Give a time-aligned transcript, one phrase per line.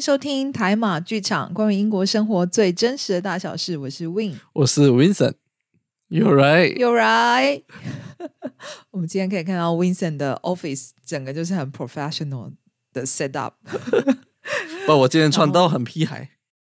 [0.00, 3.76] 迎收听台马剧场，关于英国生活最真实的大小事。
[3.76, 5.34] 我是 Win，我是 Vincent。
[6.08, 6.74] You're right.
[6.74, 7.64] You're right.
[8.92, 12.50] 我们今天可以看到 Vincent 的 office 整个就是很 professional
[12.94, 13.56] 的 set up。
[14.86, 16.30] 不，我今天穿到很屁孩。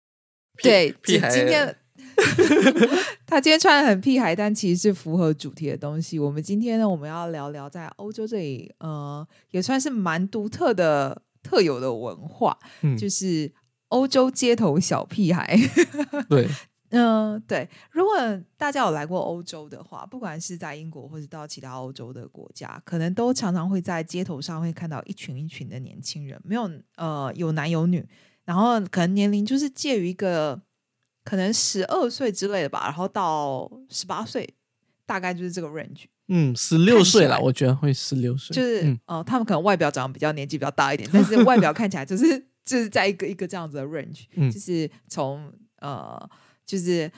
[0.62, 1.28] 对，屁孩。
[1.28, 1.76] 今天
[3.26, 6.18] 他今天穿的很屁孩，但其实是符合主题的东西。
[6.18, 12.58] 我们今天呢，我们要聊聊在欧洲这里，呃，也算是蛮独特的、特有的文化，
[12.98, 13.52] 就是
[13.88, 15.56] 欧洲街头小屁孩。
[16.28, 16.48] 对。
[16.92, 17.68] 嗯，对。
[17.92, 18.16] 如果
[18.56, 28.04] 大家有来过欧洲的话，不管是在英国或者到其他欧洲的国家，可能都常常会在街头上会看到一群一群的年轻人，没有呃有男有女，
[28.44, 30.60] 然后可能年龄就是介于一个
[31.22, 34.52] 可能十二岁之类的吧，然后到十八岁，
[35.06, 36.06] 大概就是这个 range。
[36.30, 38.54] 嗯，十六岁了，我觉得会十六岁。
[38.56, 46.30] 就是呃，他们可能外表长得比较年纪比较大一点，但是外表看起来就是就是在一个一个这样子的 range，嗯就是从呃。
[46.66, 47.10] 就是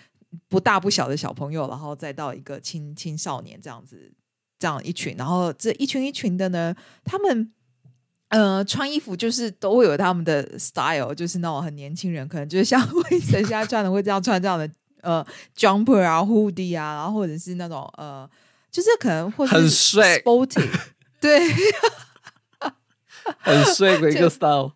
[0.48, 4.10] 不大不小的小朋友，然后再到一个青青少年这样子，
[4.58, 6.74] 这样一群，然后这一群一群的呢，
[7.05, 7.52] 他们
[8.28, 14.70] 呃穿衣服就是都会有他们的 style，就是那种很年轻人，可能就是像 魏晨现在穿的会这样穿这样的
[15.02, 15.22] 呃
[15.55, 18.27] jumper 啊 hoodie 啊，然后或者是那种呃，
[18.72, 20.66] 就是可能会很帅 sporty，
[21.20, 21.38] 对，
[23.38, 24.72] 很帅的一个 style。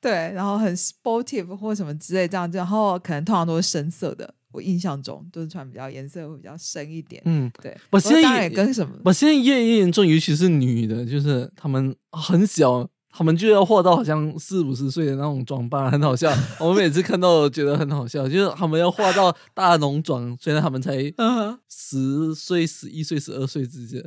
[0.00, 4.34] 对，然后很 sportive 或什么之类这样，然后可能通常都是深色的。
[4.52, 7.20] 我印象中都是穿比较颜色会比较深一点。
[7.24, 7.76] 嗯，对。
[7.90, 8.94] 我现在也跟什么？
[9.04, 16.28] 我现在越越严重，尤其是女的，就是她们很小，她们就要化到好像四五十岁的那种装扮，很好笑。
[16.58, 20.98] 我们每次看到觉得很好笑，就是他们要化到大浓妆，虽然他们才
[21.70, 24.04] 十岁、十一岁、十二岁之间。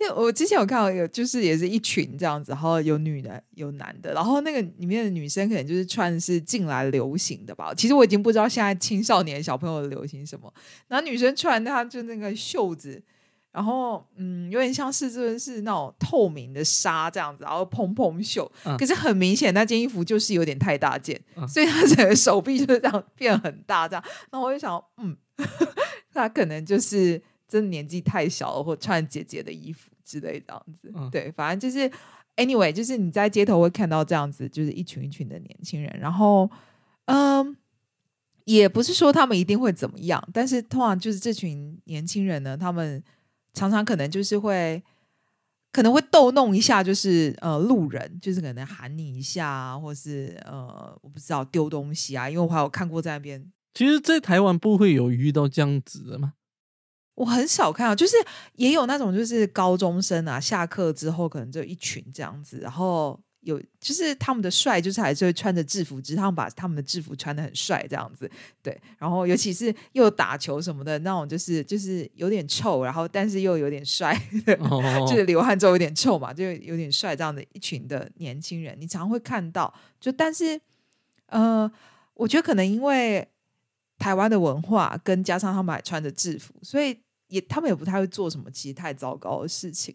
[0.00, 7.72] 因为我之前有看到有，就是也是一群这样子，然后有女的有男的，然后那个里面的女生可能就是穿的是近来流行的吧。
[7.74, 10.52] 其实我已经不知道现在青少年小朋友流行什么。
[10.88, 13.00] 然后女生穿她就那个袖子，
[13.52, 18.50] 然后嗯，有点像是这是那种透明的纱这样子，然后蓬蓬袖。
[18.78, 24.04] 可是很明显那件衣服就是有点太大件， 所以他整个手臂就是这样变很大这样。
[24.32, 25.16] 那我就想，嗯，
[26.12, 29.88] 她可能就是真的年纪太小了，或穿姐姐的衣服。
[30.04, 31.90] 之类这样子，对，反正就是
[32.36, 36.50] anyway，就是你在街头会看到这样子，就是一群一群的年轻人，然后，
[37.06, 37.56] 嗯，
[38.44, 43.02] 也不是说他们一定会怎么样，但是通常就是这群年轻人呢，他们
[43.54, 44.82] 常常可能就是会
[45.72, 53.50] 可能会逗弄一下，就是呃路人，就是可能喊你一下，或是呃我不知道丢东西啊，因为我还有看过在那边。
[53.74, 56.34] 其实，在台湾不会有遇到这样子的吗？
[57.14, 58.16] 我很少看啊，就是
[58.54, 68.30] 也有那种，就是高中生啊，下课之后可能就一群这样子，然后有就是他们的帅，就是还是会穿着制服，只是他们把他们的制服穿的很帅这样子，
[68.62, 68.76] 对。
[68.98, 74.16] 然后尤其是又打球什么的那种，就是就是有点臭，然后但是又有点帅，
[75.08, 79.72] 就是流汗之后有点臭嘛，就有点帅这样的一群的年轻人，你常会看到。
[80.00, 80.60] 就但是
[81.26, 81.70] 呃，
[82.14, 83.28] 我觉得可能因为。
[83.98, 86.98] 台湾的文化跟加上他们还穿着制服，所以
[87.28, 89.94] 也他们也不太会做什么其实太糟糕的事情。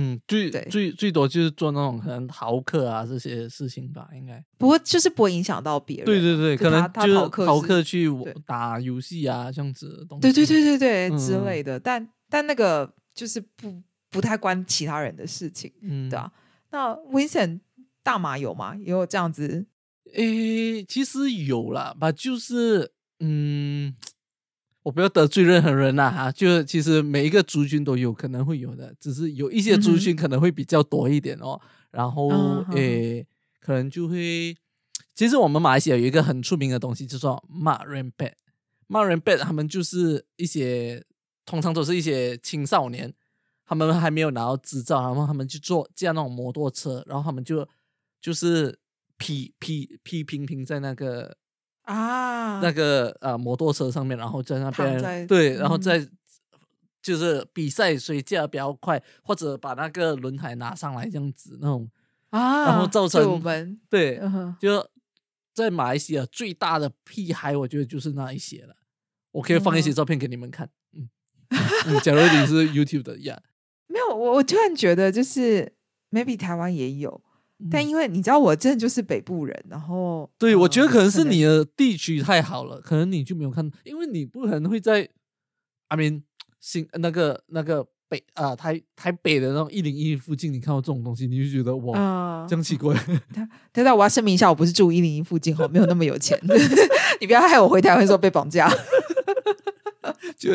[0.00, 6.04] 嗯，最最最多就是做那种可能逃课啊这些事情吧，应该不过就是不会影响到别人。
[6.06, 8.08] 对对对，可能他逃课逃课去
[8.46, 10.22] 打游戏啊这样子的东西。
[10.22, 16.30] 对对对对对之类的，但但那个就是不不太关其他人的事情，嗯，对啊。
[16.70, 17.60] 那 Vincent
[18.02, 18.76] 大马有吗？
[18.76, 19.66] 也有这样子？
[20.14, 22.92] 诶，其实有啦，吧，就是。
[23.20, 23.96] 嗯，
[24.84, 31.60] 我不要得罪任何人呐哈，就其实每一个族群都有可能会有的，只是有一些族群可能会比较多一点哦。
[31.90, 32.28] 然后
[32.72, 33.26] 诶，
[33.60, 34.56] 可能就会，
[35.14, 41.04] 其实我们马来西亚有一个很出名的东西，就说 Marin Bed，Marin Bed，他们就是一些
[41.44, 43.12] 通常都是一些青少年，
[43.66, 47.68] 他们还没有拿到执照，然后他们去坐驾那种摩托车，然后他们就
[48.22, 48.78] 就是
[49.18, 51.36] 批批批评评在那个。
[51.88, 56.06] 啊，那个呃摩托车上面，然后在那边对，然后在
[57.02, 61.90] 就是比赛谁驾比较快，或者把那个轮胎拿上来这样子那种
[62.28, 64.20] 啊，然后造成我们对，
[64.60, 64.86] 就
[65.54, 68.74] 在马来西亚最大的屁孩，我觉得就是那一些了。
[69.32, 71.08] 我可以放一些照片给你们看，嗯，
[72.02, 73.40] 假如你是 YouTube 的呀，
[73.88, 75.72] 没有，我我突然觉得就是
[76.10, 77.22] maybe 台湾也有。
[77.70, 85.08] 但因为你知道我真的就是北部人，然后对我觉得可能是你的地区太好了，可能你就没有看，因为你不可能会在
[85.88, 86.22] ，I mean
[86.60, 92.96] 新那个那个北啊、台台北的那种一零一附近，你看到这种东西，你就觉得哇，啊这样奇怪。
[93.72, 96.38] 但是我要声明一下，我不是住一零一附近哦，没有那么有钱。
[97.20, 98.70] 你不要害我回台湾的时候被绑架。
[100.38, 100.54] 就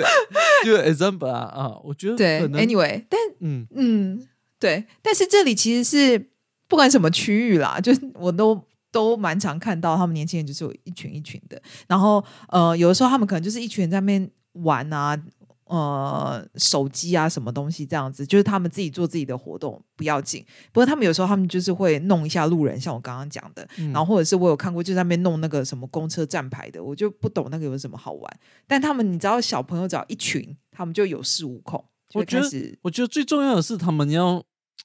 [0.63, 4.27] 就 example 啊啊，我觉得对，anyway，但嗯嗯，
[4.57, 6.29] 对，但是这里其实是
[6.67, 8.61] 不管什么区域啦， 就是我都
[8.91, 15.21] 都蛮常看到他们年轻人就是有一群一群的，然后呃，有的时候他们可能就是一群人在那边玩啊。
[15.65, 20.45] 呃，手机啊，什么东西这样子，就是他们自己做自己的活动不要紧。
[20.71, 28.39] 不过他们有时候他们就是会弄一下路人，像我刚刚讲的，嗯然后或者是我有看过就在那边弄那个什么公车站牌的，我就不懂那个有什么好玩。
[28.67, 31.83] 但他们你知道，小朋友只要一群，他们就有恃无恐，
[32.13, 34.43] 我觉得我觉得最重要的是他们要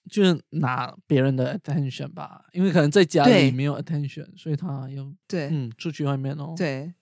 [0.08, 6.54] 就是拿别人的 attention 吧，因为可能在家里没有 attention，所以他要对、嗯出去外面哦。
[6.56, 6.92] 对，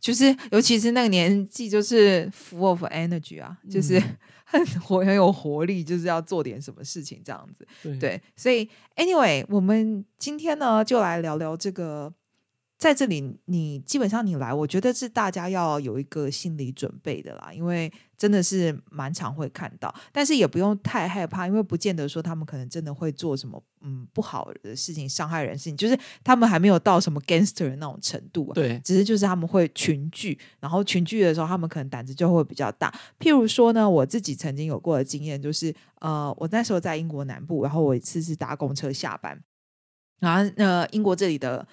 [0.00, 7.66] 就是尤其是那个年纪，就是 full of energy 啊，就是嗯 很活很有活力，就是要做点什么事情这样子。
[7.82, 12.12] 对对，所以 anyway，我们今天呢就来聊聊这个。
[12.78, 28.52] 在这里，你基本上你来，我觉得是大家要有一个心理准备的啦，因为真的是蛮常会看到，但是也不用太害怕，因为不见得说他们可能真的会做什么嗯不好的事情，伤害人的事情，就是他们还没有到什么 gangster 的那种程度啊。
[28.52, 32.92] 对只是就是他们会群聚，然后群聚的时候，他们可能胆子就会比较大。
[33.18, 39.42] 譬如说呢，我自己曾经有过的经验就是，呃，我那时候在英国南部，然后我一次是搭公车下班，
[40.20, 41.66] 然后呃，英国这里的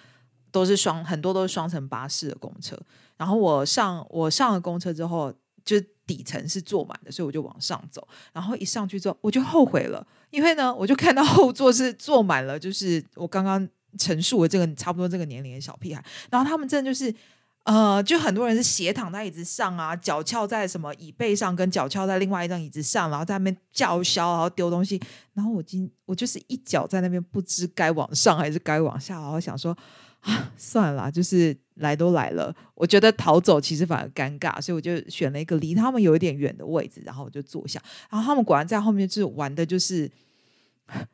[0.53, 2.79] 都是双很多都是双层巴士的公车，
[3.17, 5.33] 然后我上我上了公车之后，
[5.65, 13.67] 就是底层是坐满的，所以我就往上走，然后一上去之后我就后悔了，因为呢，我就看到后座是坐满了，就是我刚刚
[13.97, 17.13] 陈述的这个差不多这个年龄的小屁孩，然后他们真的就是。
[17.65, 25.01] 呃，就很多人是斜躺在椅子上啊，脚翘在什么椅背上，跟脚翘在另外一张椅子上，然后在那边叫嚣，然后丢东西。
[25.33, 29.73] 然后我今我就是一脚在那边不知该往上还是该往下，然后想说
[30.23, 37.81] 啊，算了，就是来都来了，我觉得逃走其实反而尴尬，所以我就选了一个离他们有一点远的位置，然后我就坐下。
[38.09, 40.09] 然后他们果然在后面就是玩的，就是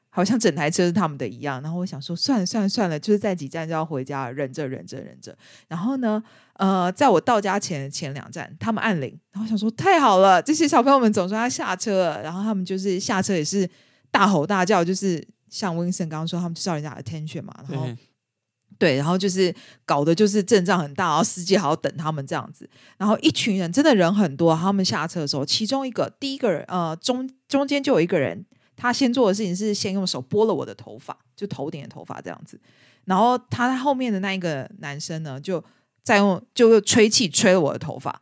[0.09, 1.61] 好像整台车是他们的一样。
[1.61, 5.35] 然后我想说，算了算了算了，就是在几站就要回家，忍着忍着忍着。
[5.67, 6.21] 然后呢，
[6.53, 12.21] 呃，在我到家前前两站，他们按铃，然后我想说太好了，这些小朋友们总算要下车了。
[12.21, 13.67] 然后他们就是下车也是
[14.11, 17.87] 大吼大叫，就是像 Winston 刚刚说，他们就是要人家 attention 嘛，然后
[18.77, 19.53] 对，然后就是
[19.85, 28.45] 搞得就是阵仗很大，然后司机还要等他们这样子，然后一群人真的人很多，他们下车的时候，其中一个第一个人呃中中间就有一个人，
[28.77, 32.57] 他先做的事情是先用手拨了我的头发，就头顶的头发这样子，
[33.03, 35.61] 然后他后面的那一个男生呢，就
[36.03, 38.21] 再用就吹气吹了我的头发，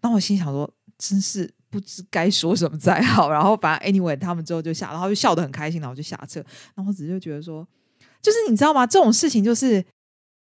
[0.00, 6.40] 那我心想说，真是不知该说什么才好，然后反正 anyway 他们之后就下，然后就笑得很开心，然后就下车，
[6.74, 7.68] 然后我只是就觉得说。
[8.22, 8.86] 就是你知道吗？
[8.86, 9.84] 这种事情就是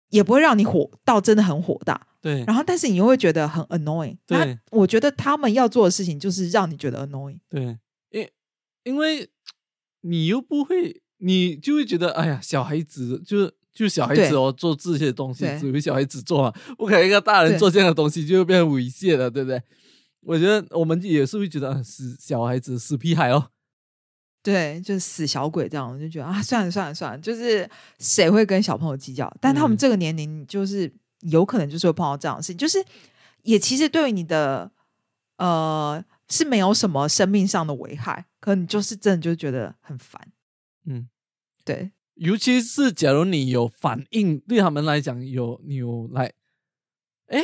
[0.10, 4.18] 也不会让你火到真的很火大，对然后但是你又会觉得很 annoying。
[4.28, 7.40] 对那我觉得他们要做的事情就是让你觉得 annoying。
[7.50, 7.78] 对，
[8.12, 8.30] 因
[8.84, 9.28] 因为
[10.02, 19.62] 你又不会，你就会觉得，哎呀，小孩子就是就是小孩子哦，做这些东西只会小孩子做嘛，不可能一个大人做这样的东西就会变成猥亵了，对不对？
[20.24, 23.50] 我觉得我们也是会觉得，啊死小孩子死屁孩哦，
[24.44, 27.70] 对，就是死小鬼这样，我就觉得啊，算了算了算了，就是
[28.00, 29.32] 谁会跟小朋友计较？
[29.40, 32.84] 但他们嗯这个年龄，就是有可能就是会碰到这样的事情，就是
[33.44, 34.72] 也其实对于你的
[35.38, 40.20] 呃是没有什么生命上的危害，可你就是真的就觉得很烦。
[40.86, 41.08] 嗯，
[41.64, 46.34] 对尤其是假如你有反应，对他们来讲有你有来，
[47.28, 47.40] 哎，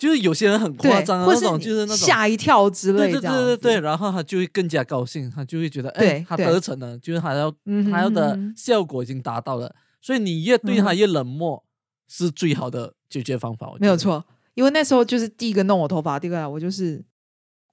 [0.00, 3.44] 就是有些人很夸，张啊，那种就是那种吓一跳之类对对这样子。
[3.44, 11.62] 对对对，然后他就会更加高兴，他就会觉得，哎，他对得逞了，就是他要嗯他要的效果已经达到了，所以你越对他越冷漠，
[12.08, 13.70] 是最好的解决方法。
[13.78, 17.04] 没有错，因为那时候就是第一个弄我头发，第二个我就是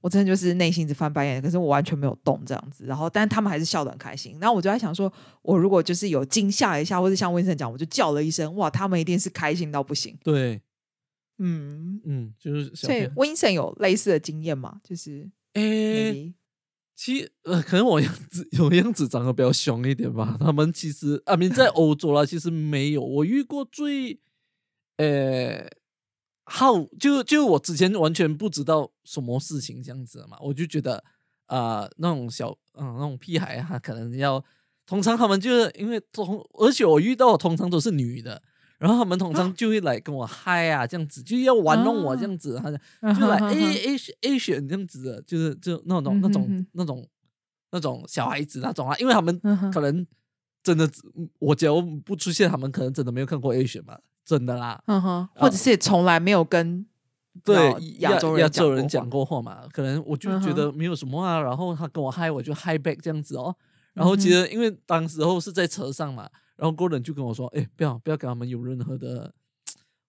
[0.01, 2.85] 我真的就是内心一直翻白眼，可是我完全没有动这样子。
[2.85, 4.37] 然后，但是他们还是笑得很开心。
[4.41, 10.17] 然后我就在想说，我如果就是有惊吓一下，或者像温森讲，我就叫了一声，哇，他们一定是开心到不行。
[10.23, 10.61] 对，
[11.39, 14.79] 嗯，嗯，就是小所以朋友温森有类似的经验吗？
[14.83, 16.33] 就是哎，maybe
[16.95, 20.35] 其实呃，可能我样子有样子长得比较凶一点吧。
[20.39, 23.03] 他们其实啊，你在欧洲啦，其实没有。
[23.03, 24.19] 我遇过最
[24.97, 25.69] 呃
[26.45, 31.03] 好，就就我之前完全不知道什么事情这样子嘛，我就觉得
[31.45, 34.43] 啊、呃那种小嗯、那种屁孩啊可能要，
[34.85, 38.41] 通常他们就是因为通，而且我遇到的通常都是女的。
[38.77, 47.07] 然后他们通常就会来跟我嗨啊，这样子就要玩弄我这样子，他就就来 A A A 选这样子的，就是就那种那种那种
[47.71, 49.39] 那种小孩子那种啊，因为他们
[49.73, 50.05] 可能
[50.61, 50.89] 真的，
[51.39, 54.81] 我假如不出现，他们可能真的没有看过 A 选嘛，真的啦。
[55.35, 56.85] 或者是从来没有跟
[57.43, 57.55] 对
[57.99, 63.55] 亚亚洲人亚洲人讲讲过话嘛，可能我就觉得没有什么啊，然后他跟我嗨，我就嗨 back 这样子哦。
[63.97, 69.33] 然后其嗯实因为当时候是在车上嘛，然后郭人就跟我说，哎，不要不要跟他们有任何的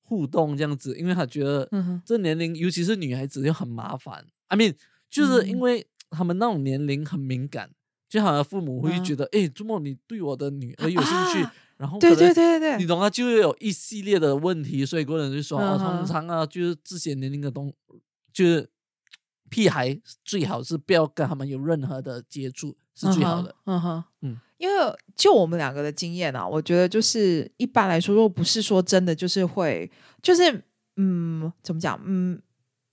[0.02, 1.68] 互动这样子，因为他觉得
[2.04, 4.26] 这年龄，尤其是女孩子又很麻烦。
[4.48, 4.74] I mean，
[5.10, 5.60] 就是因嗯。
[5.60, 7.70] 为他们那种年龄很敏感，
[8.08, 9.04] 就好像父母会嗯。
[9.04, 17.74] 觉得，哎，周末你对我的女儿有兴趣啊，然后对对对对，你懂啊，就会有一系列的问题，所以郭人就说，通常啊，就是这些年龄的东，
[18.32, 18.70] 就是
[19.50, 23.54] 屁孩最好是不要跟他们有任何的接触，是最好的。
[23.66, 24.74] 嗯哼，嗯嗯，因为
[25.14, 29.90] 就我们两个的经验啊，我觉得就是一般来说，如果不是说真的就是会，
[30.22, 30.64] 就是
[30.96, 32.40] 嗯，怎么讲，嗯，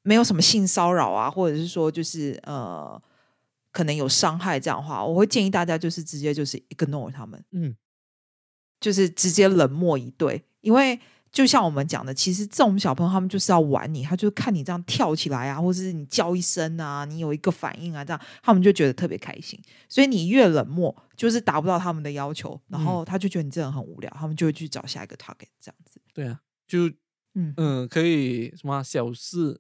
[0.04, 3.02] 没有什么性骚扰啊，或者是说就是呃，
[3.72, 7.76] 可能有伤害这样的话，我会建议大家就是直接就是 ignore 他们，嗯，
[8.80, 11.00] 就是直接冷漠以对，因为
[11.36, 19.60] 就像我们讲的，其实这种小朋友他们就是要玩你，他就看你这样跳起来啊，或者是你叫一声啊，你有一个反应啊，这样他们就觉得特别开心。
[19.90, 26.00] 所以你越冷漠，就是达不到他们的要求，然后他就觉得你这人很无聊，他们就会去找下一个 target 这样子。
[26.14, 26.88] 对啊，就
[27.34, 29.60] 嗯嗯，可以什么啊小事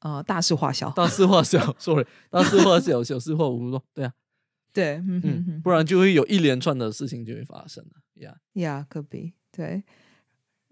[0.00, 3.84] 呃，大事化小，大事化小，sorry， 大事化小，小事化无咯。
[3.92, 4.14] 对啊，
[4.72, 8.38] 对，嗯不然就会有一连串的事情就会发生了呀。
[8.54, 9.84] Yeah, could be 对。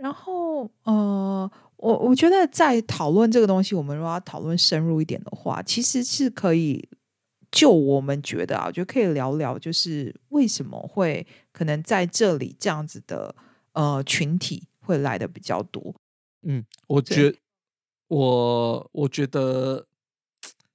[0.00, 6.88] 然后呃，我我觉得在讨论这个东西，我们如果要讨论深入一点的话，其实是可以
[7.50, 13.34] 就我们觉得啊，我觉得可以聊聊，就是为什么会可能在这里这样子的
[13.72, 15.94] 呃群体会来的比较多。
[16.42, 17.38] 嗯，我对觉
[18.08, 19.86] 我我觉得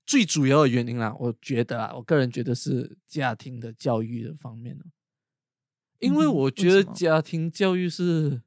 [0.06, 4.84] 最主要的原因啦，我觉得啊，我个人觉得是家庭的教育的方面呢，
[5.98, 8.42] 因为我觉得家庭教育是，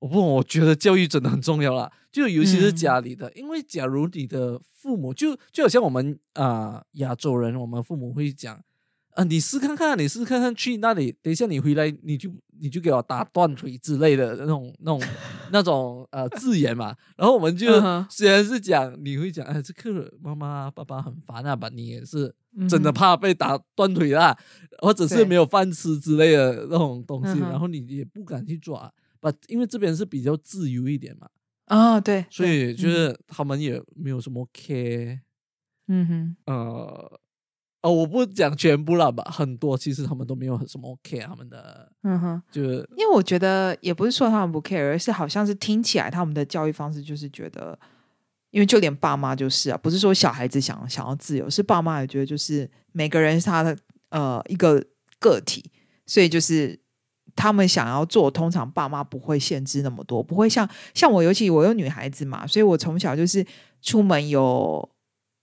[0.00, 8.60] 我不，我觉得教育真的很重要啦，就尤其是嗯家里的，因为假如你的父母就就好像我们啊、亚洲人，我们父母会讲。
[9.14, 12.30] 啊，你试看看，你试看看去那里，等一下你回来，你就
[12.60, 15.08] 你就给我打断腿之类的那种那种
[15.50, 16.94] 那种呃字眼嘛。
[17.16, 22.32] 然后我们就、嗯虽然是讲，你会讲，哎，这个妈妈爸爸很烦啊，吧，你也是
[22.68, 24.38] 真的怕被打断腿啦，
[24.78, 28.90] 或者是没有饭吃之类的那种东西，嗯然后你也不敢去抓。
[29.20, 31.28] 吧，因为这边是比较自由一点嘛，
[31.66, 35.20] 啊，对，所以就是他们也没有什么 care。
[35.92, 37.20] 嗯哼，呃，
[37.82, 42.42] 哦，我不讲全部了吧，很多其实他们都没有什么 care 他们的，嗯哼。
[42.50, 47.76] 就是因为我觉得也不是说他们不 care，而是好像是听起来他们的教育方式就是觉得，
[48.50, 53.76] 因为就连爸妈就是啊，不是说小孩子想想要自由，是爸妈也觉得就是每个人是他的
[54.10, 54.80] 呃一个
[55.18, 55.70] 个体，
[56.06, 56.79] 所以就是
[57.40, 63.46] 他们想要做，通常爸妈不会限制那么多，不会像像我，尤其我有女孩子嘛，所以我从小就是
[63.80, 64.88] 出门有。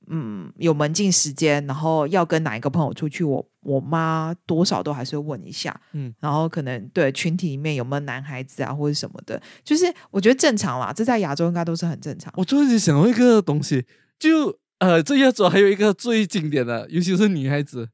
[0.09, 12.33] 嗯，有门禁时间，然后要跟哪一个朋友出去，我我妈多少都还是会问一下，嗯，然后可能对群体里面有没有男孩子啊或者什么的，就是我觉得正常啦，这在亚洲应该都是很正常。
[12.37, 13.85] 我突然间想到一个东西，
[14.17, 17.89] 就呃，这亚洲还有一个最经典的，尤其是女孩子，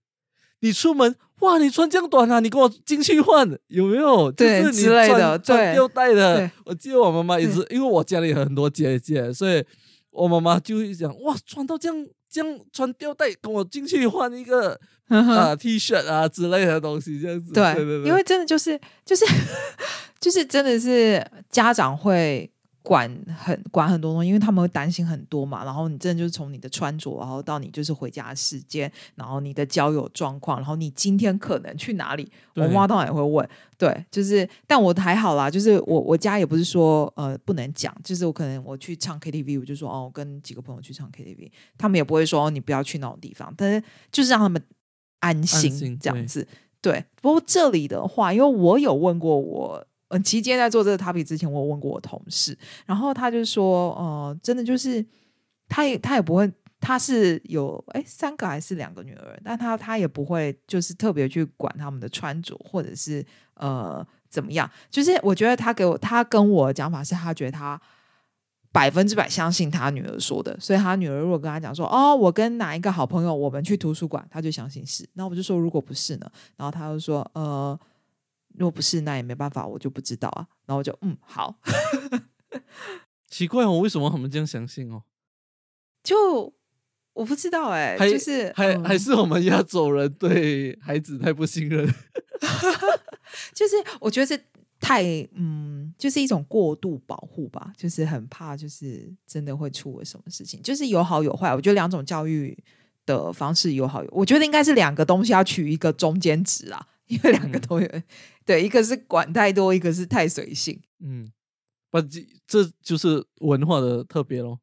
[0.60, 4.32] 你出门哇，你穿这样短啊，你跟我进去换有没有？
[4.32, 6.50] 对就是你之类的穿穿吊带的。
[6.66, 9.62] 我记得我妈妈也是，因为我家里有很多姐姐，所以
[10.10, 17.52] 我妈妈就会讲哇，穿到这样这样穿吊带，跟我进去换一个啊 T 恤啊之类的东西，这样子。
[17.52, 19.26] 对对对，因为真的就是就是
[20.22, 22.50] 就是真的是家长会
[22.84, 25.64] 管很管很多东西，因为他们会担心很多嘛。
[25.64, 33.50] 然后你真的就是从你的穿着，然后到你就是回家的时间，然后你的交友状况，然后你今天可能去哪里，我妈当然也会问。
[33.78, 44.62] 对，就是但我还好啦，就是我我家也不是说呃不能讲，就是我可能我去唱 KTV，我就说哦，我跟几个朋友去唱 KTV，他们也不会说、哦、你不要去那种地方，但是就是让他们
[45.20, 46.48] 安心心这样子。
[46.82, 49.88] 对，不过这里的话，因为我有问过我，
[50.18, 55.06] 嗯、期间在做这个 topic 之前，我有问过我同事，然后他就说，呃，真的就是
[55.68, 67.82] 他也他也不会，他是有哎三个还是两个女儿，但他他也不会就是特别去管他们的穿着或者是呃怎么样，就是我觉得他给我他跟我讲法是他觉得他。
[68.74, 75.08] 百分之百相信他女儿说的，所以他女儿如果跟他讲说：“哦，我跟哪一个好朋友，我们去图书馆”，他就相信是。
[75.14, 76.28] 那我就说：“如果不是呢？”
[76.58, 77.80] 然后他就说：“呃，
[78.56, 81.60] 如果不是，那也没办法，我就不知道啊。”然后我就嗯好，
[83.28, 85.04] 奇怪哦，为什么他们这样相信哦？
[86.04, 86.54] 就
[87.14, 91.88] 我不知道哎、还就是嗯还还是我们亚洲人对孩子太不信任。
[93.54, 94.40] 就是我觉得是
[94.80, 101.56] 太嗯，就是一种过度保护吧，就是很怕，就是真的会出了什么事情，就是有好有坏。
[101.56, 102.58] 我觉得两种教育
[103.06, 107.88] 的方式有好有，我觉得应该是两个东西要取一个中间值啊，因为两个嗯都有，
[108.46, 110.82] 对，一个是管太多，一个是太随性。
[111.00, 111.32] 嗯，
[111.90, 114.60] 不，这这就是文化的特别咯，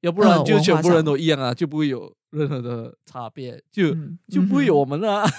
[0.00, 5.30] 要不然就全部人都一样啊，就不会有任何的差别，就、嗯就不会有我们了、啊。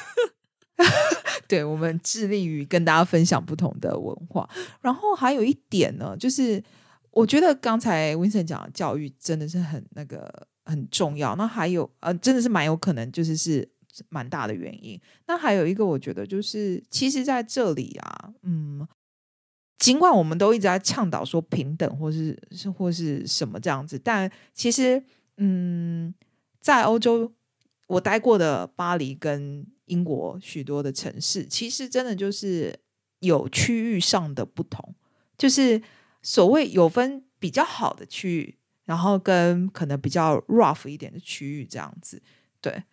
[1.48, 4.50] 对，我们致力于跟大家分享不同的文化。
[4.80, 6.64] 然后还有一点呢，就是
[7.12, 11.36] 我觉得刚才 Vincent 讲的教育真的是很那个很重要。
[11.36, 13.70] 那还有呃，真的是蛮有可能就是是
[14.10, 15.00] 蛮大的原因。
[15.28, 18.88] 那还有一个，我觉得就是其实在这里啊，嗯。
[19.78, 25.04] 尽管我们都一直在倡导说平等，或是是或是什么这样子，但其实，
[25.38, 26.14] 嗯，
[26.60, 27.34] 在欧洲
[27.88, 32.80] 我待过的巴黎跟英国许多的城市，其实真的就是
[33.22, 34.94] 有区域上的不同，
[35.36, 35.82] 就是
[36.22, 42.22] 所谓有分比较好的区域，然后跟可能比较 rough 一点的区域这样子。
[42.62, 42.84] 对，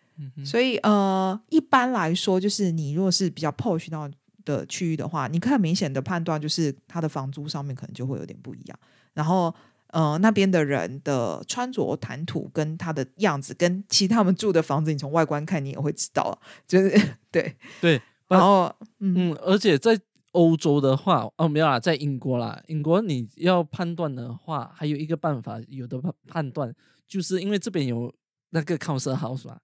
[0.45, 4.09] 所以呃，一般来说，就是你如果是比较 push 到
[4.45, 8.79] 的区域的话，你可以很明显的判断，就是它的房租上面可能就会有点不一样。
[9.13, 9.53] 然后
[9.87, 16.89] 呃，那边的人的穿着、谈吐跟他的样子，跟其实他们住的房子，你从外观看，你也会知道，就是
[17.31, 17.55] 对。
[17.81, 19.99] 对，然后嗯嗯，而且在
[20.33, 26.71] 欧洲的话，哦，没有啦，在英国啦，英国你要判断的话，还有一个办法，有的判判断，
[27.07, 28.13] 就是因为这边有
[28.51, 29.57] 那个 council house 嘛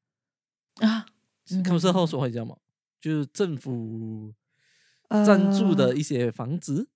[0.76, 1.06] 啊
[1.48, 2.56] ，，council house 会叫吗？
[3.00, 4.34] 就是政府
[5.26, 6.88] 赞助的呃一些房子。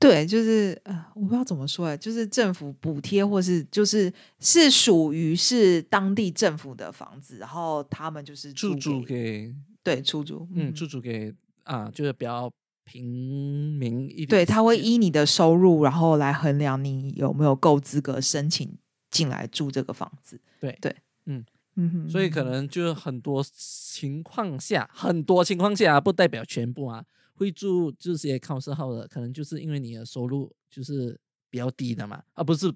[0.00, 12.48] 对，就是呃，我不知道怎么说哎，就是政府补贴，或是就是是属于是当地政府的房子，然后他们就是出租给给对出租，嗯，出租给啊，就是比较
[12.84, 14.28] 平民一点。
[14.28, 18.78] 对，他会依你的收入，然后来衡量你有没有够资格申请
[19.10, 20.40] 进来住这个房子。
[20.60, 20.94] 对对，
[21.26, 21.44] 嗯
[21.80, 32.72] 嗯哼，所以可能就很多情况下，很多情况下不代表全部啊，会住这些 council house 的，可能就是因为你的收入就是比较低的嘛，而、不是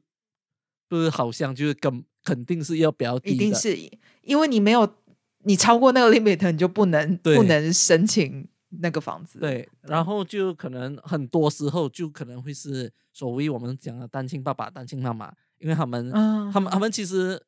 [0.89, 3.77] 不是好像就是跟肯定是要比较低的，一定是
[4.23, 4.89] 因为你没有
[5.45, 8.47] 你超过那个 limit，你就不能不能申请
[8.81, 9.41] 那个房子。
[9.41, 17.43] 对，然后就可能很多时候就可能会是所谓我们讲的单亲爸爸、单亲妈妈，因为他们、嗯，他们他们其实，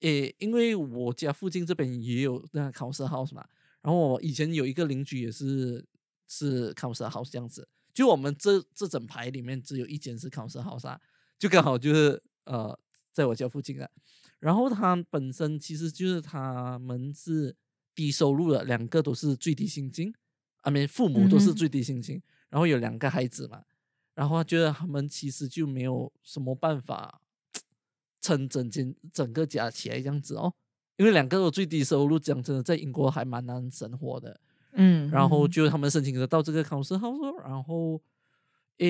[0.00, 3.46] 诶，因为我家附近这边也有那个 council house 嘛，
[3.82, 5.84] 然后我以前有一个邻居也是
[6.26, 11.00] 是 council house 这样子，就我们这这整排里面只有一间是 council house 啊，
[11.38, 12.78] 就刚好就是呃
[13.12, 13.88] 在我家附近啊，
[14.38, 17.56] 然后他本身其实就是他们是
[17.94, 20.14] 低收入的，两个都是最低薪金，
[20.60, 23.64] 啊没父母都是最低薪金，然后有两个孩子嘛，
[24.14, 27.20] 然后他觉得他们其实就没有什么办法
[28.20, 30.52] 撑整间整个家起来这样子哦，
[30.96, 34.40] 因为两个都最低收入，讲真的，在英国还蛮难生活的。
[34.72, 38.00] 嗯，然后嗯就他们申请得到这个考试号说，然后，
[38.78, 38.86] 哎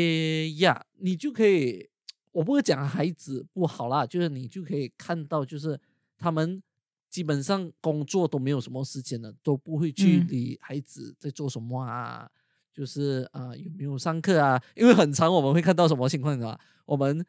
[0.59, 1.89] 呀，你就可以，
[2.33, 5.81] 我不会讲孩子不好啦，就是你就可以看到，就是
[6.19, 6.63] 他们
[7.09, 12.29] 基本上工作都没有什么时间了，都不会去嗯理孩子在做什么啊，
[12.73, 14.61] 就是啊、有没有上课啊？
[14.75, 16.59] 因为很长我们会看到什么情况啊？
[16.85, 17.25] 我们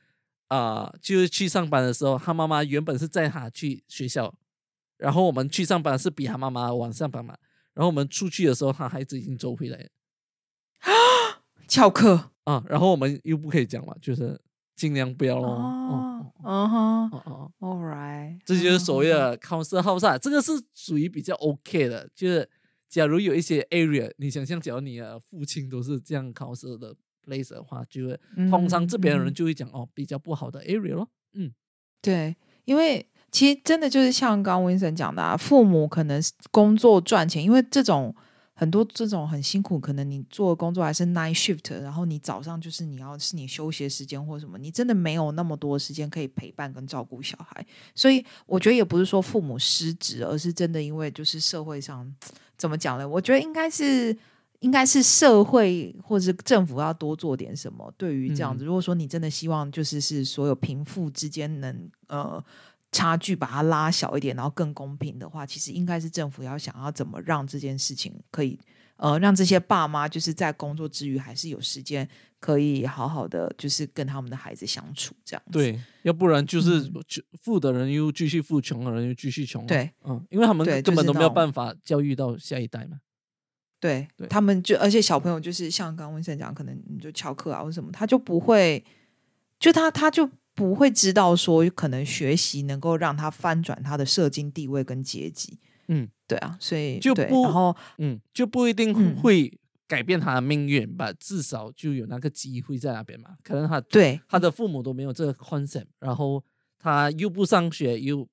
[0.49, 4.33] 啊、就是去上班的时候，他妈妈原本是载他去学校，
[4.97, 7.37] 然后我们去上班是比他妈妈晚上班嘛。
[7.73, 9.89] 然后我们出去的时候，他孩子已经走回来了
[11.69, 14.41] 翘课啊，然后我们又不可以讲嘛，就是
[14.75, 15.47] 尽量不要咯。
[15.47, 22.49] 哦哦，嗯哼哦哦，，All right，这就是所谓嗯的 council house 啊，这个是属于比较 OK 的，就是
[22.87, 26.95] 假如有一些 area，你想象，假如你的父亲都是这样 council 的
[27.29, 31.07] place 的话，就会通常这边的人嗯就会讲哦，比较不好的 area 咯。
[31.33, 31.51] 嗯，
[32.01, 38.15] 对，因为其实真的就是像刚刚温森讲的啊，父母可能工作赚钱，因为这种
[38.53, 52.11] 很多这种很辛苦，可能你做的工作还是 night shift，然后你早上就是你要是你休息的时间或什么，你真的没有那么多时间可以陪伴跟照顾小孩，所以我觉得也不是说父母失职，而是真的因为就是社会上
[52.57, 53.07] 怎么讲呢？
[53.07, 54.17] 我觉得应该是。
[54.59, 58.65] 应该是社会或者是政府要多做点什么，对于这样子。
[58.65, 62.43] 如果说你真的希望就是是所有贫富之间能呃
[62.91, 68.59] 差距把它拉小一点，然后更公平的话，其实应该是政府要想要怎么让这件事情可以
[68.97, 72.05] 呃让这些爸妈就是在工作之余还是有时间
[72.39, 75.53] 可以好好的就是跟他们的孩子相处这样子。
[75.53, 76.91] 对，要不然就是
[77.41, 79.67] 富的人又继续富，穷的人又继续穷啊。
[79.67, 82.97] 对嗯，因为他们根本都没有办法教育到下一代嘛。
[83.79, 88.83] 对对他们就，而且小朋友就是像刚刚温森讲，可能你就翘课啊或什么，他就不会，
[89.59, 95.57] 就他他就不会知道说，可能学习能够让他翻转他的社经地位跟阶级。
[95.87, 99.51] 嗯，对啊，所以，就不然后嗯，就不一定嗯会
[99.87, 103.31] 改变他的命运吧，至少就有那个机会在那边嘛。
[103.43, 106.43] 可能他对他的父母都没有这个 concept，然后
[106.77, 108.27] 他又不上学，又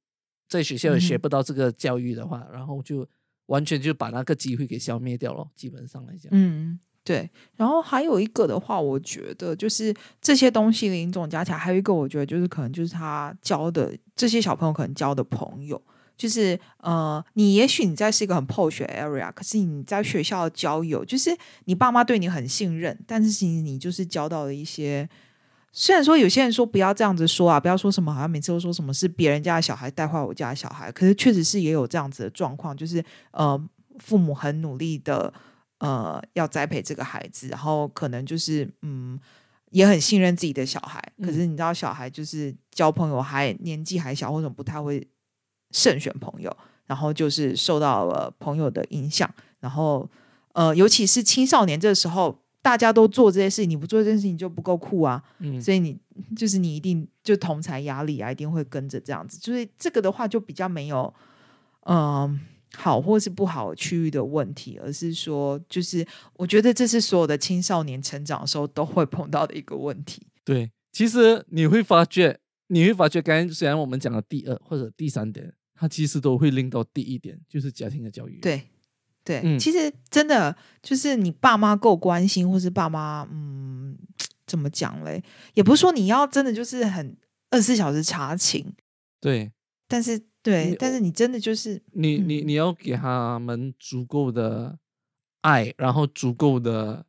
[0.49, 3.09] 在学校也学不到这个教育的话，然后就
[3.47, 5.47] 完全就把那个机会给消灭掉了。
[5.57, 7.31] 基本上来讲，嗯，对。
[7.57, 15.81] 然后还有一个的话，我觉得就是这些东西零总加起来，还有一个我觉得就是可能就是他交的这些小朋友可能交的朋友。
[16.17, 21.31] 就是呃，你也许你在是一个很 posh area，可是你在学校交友，就是
[21.67, 25.09] 你爸妈对你很信任，但是其实你就是交到了一些。
[25.79, 33.63] 虽然说有些人说不要这样子说啊，不要说什么好像每次都说什么是别人家的小孩带坏我家的小孩，可是确实是也有这样子的状况，就是呃，
[33.99, 35.31] 父母很努力的
[35.81, 39.21] 呃要栽培这个孩子，然后可能就是嗯
[39.71, 45.07] 也很信任自己的小孩，可是你知道小孩就是交朋友还年纪还小，或者不太会
[45.73, 50.09] 慎选朋友，然后就是受到了朋友的影响，然后
[50.55, 52.46] 呃尤其是青少年这个时候。
[52.67, 55.23] 大家都做这些事情，你不做这件事情就不够酷啊！
[55.39, 55.97] 嗯，所以你
[56.35, 59.39] 就是你一定就同才压力啊，一定会跟着这样子。
[59.41, 61.15] 所以这个的话就比较没有
[61.83, 62.41] 嗯、
[62.75, 70.27] 好或是不好区域的问题，而是说就是我觉得这是所有的青少年成长的时候都会碰到的一个问题。
[70.45, 78.63] 对，其实你会发觉，你会发觉，刚才虽然我们讲了第二或者第三点，它其实都会令到第一点，就是家庭的教育。，对
[79.27, 83.99] 对，嗯其实真的就是你爸妈够关心，或是爸妈嗯
[84.47, 85.23] 怎么讲嘞？
[85.55, 87.15] 也不是说你要真的就是很
[87.51, 88.65] 二十四小时查寝，
[89.21, 89.51] 对
[89.89, 94.79] 但是对，但是你真的就是你，你嗯你要给他们足够的
[95.41, 97.05] 爱，然后足够的。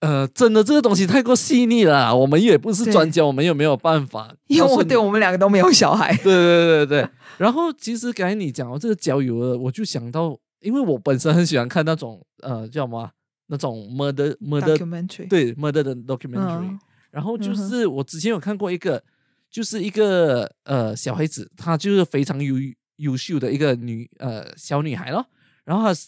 [0.00, 6.16] 呃，真的这个东西太过细腻了，我们也不是专家，我们也没有办法因为我对我们两个都没有小孩。
[6.18, 7.10] 对对对对对。
[7.36, 13.12] 然后其实刚才你讲到这个交友的，我就想到，因为我本身很喜欢看那种呃叫什么啊
[13.46, 16.78] 那种 murder murder documentary 对 murder 的 documentary，、嗯
[17.10, 19.02] 然后就是我之前有看过一个，
[19.50, 22.56] 就是一个呃小孩子，她就是非常优
[22.96, 25.26] 优秀的一个女呃小女孩咯。
[25.64, 25.98] 然后她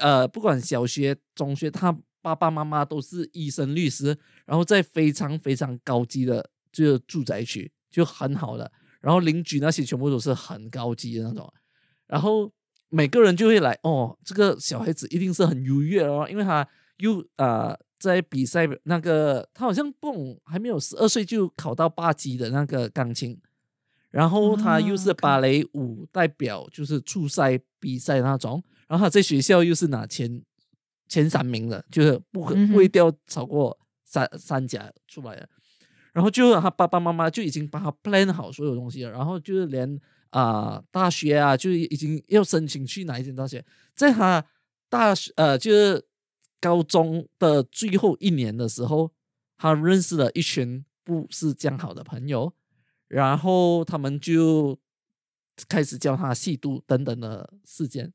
[0.00, 8.70] 呃不管小学、中学，她爸爸妈妈都是医生、律师，然后在非常非常高级的就是住宅区，就很好的。
[9.00, 11.50] 然后邻居那些全部都是很高级的那种，
[12.08, 12.52] 然后
[12.90, 16.66] 每个人就会来哦，这个小孩子一定是很优越哦，因为他
[16.98, 23.38] 又呃在比赛那个他好像不懂还没有十二岁就考到八级的那个钢琴，
[24.10, 30.42] 然后他又是芭蕾舞代表，就是初赛比赛那种，然后他在学校又是拿前
[31.08, 35.48] 前三名的，就是不可不会掉超过三三甲出来的。
[36.14, 43.64] 然后就他爸爸妈妈就已经帮他 plan 好所有东西了，然后就是连啊、大学啊，就已经要申请去哪一间大学，
[43.94, 44.44] 在他
[44.88, 46.06] 大学呃就是
[46.60, 49.12] 高中的最后一年的时候，
[49.56, 52.52] 他认识了一群不是这样好的朋友，
[53.06, 54.78] 然后他们就
[55.68, 58.12] 开始教他吸毒等等的事件。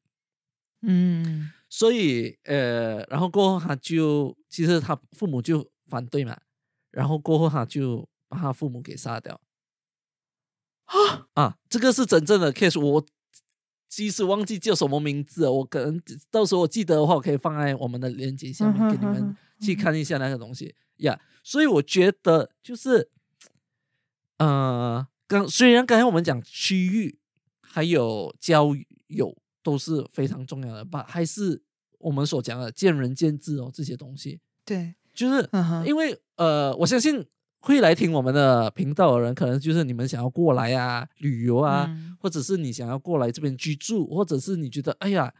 [0.85, 6.37] 嗯所以呃，然后过后他就其实他父母就反对嘛，
[6.91, 9.39] 然后过后他就把他父母给杀掉。
[10.85, 13.05] 啊，啊，这个是真正的 case，我
[13.87, 21.19] 即使忘记叫什么名字了，我可能到时候我记得的话，我可以放在我们的链接下面给你们去嗯看一下那个东西呀。
[21.43, 23.09] 所以我觉得就是，
[24.37, 27.17] 呃，刚虽然刚才我们讲区域
[27.61, 28.71] 还有交
[29.07, 31.61] 友都是非常重要的吧，还是
[31.99, 34.39] 我们所讲的见仁见智哦，这些东西。
[34.65, 35.49] 对，就是
[35.85, 37.25] 因为呃，我相信
[37.65, 42.17] 会来听我们的频道的人，可能就是你们想要过来啊、旅游啊，嗯。
[42.19, 45.33] 或者是你想要过来这边居住，或者是你觉得哎呀，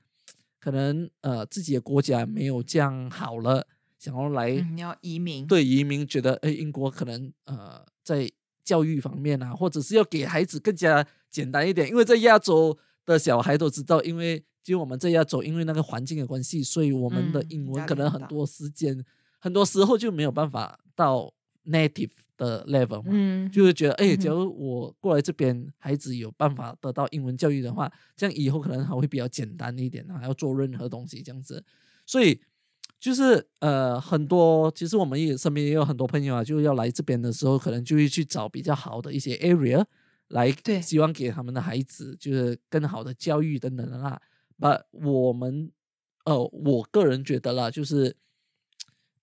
[0.58, 3.68] 可能呃自己的国家没有这样好了，
[4.00, 8.32] 想要来、嗯你要移民，对移民，觉得哎英国可能呃在
[8.64, 19.04] 教育方面啊，或者是要给孩子更加简单一点，因为在亚洲的小孩都知道，因为就我们在亚洲，因为那个环境的关系，所以我们的嗯英文可能很多时间，
[19.40, 21.34] 很多时候就没有办法到
[21.66, 23.10] native 的 level 嘛。
[23.12, 31.64] 嗯，就是觉得，哎，假如我过来这边，孩子有办法得到英文教育的话，这样以后可能还会比较简单一点，还要做任何东西这样子。
[32.06, 32.42] 所以
[33.00, 39.86] 就是呃，很多其实我们也身边也有很多朋友啊，就要来这边的时候，可能就会去找比较好的一些 area
[40.30, 44.22] 来，对希望给他们的孩子就是更好的教育等等的啦。
[44.58, 45.70] 把我们
[46.26, 48.16] 呃，我个人觉得啦，就是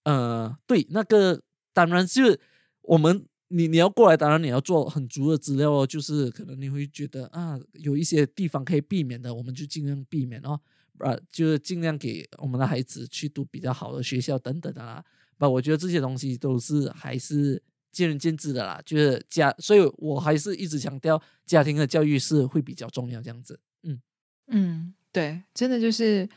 [0.04, 1.40] 呃，对那个
[1.86, 2.40] 当然就是
[2.82, 10.60] 我们你你要过来，当然你要做很足的资料哦，就是可能你会觉得啊，有一些地方可以避免的，我们就尽量避免哦。
[11.00, 15.02] 呃，就是尽量给我们的孩子去读比较好的学校等等的啦。
[15.38, 18.78] 不，我觉得这些东西都是还是见仁见智的啦。
[18.84, 23.58] 就是家，所以我还是一直强调家庭的教育是会比较重要这样子。
[23.82, 24.02] 嗯
[24.48, 26.28] 嗯，对，真的就是，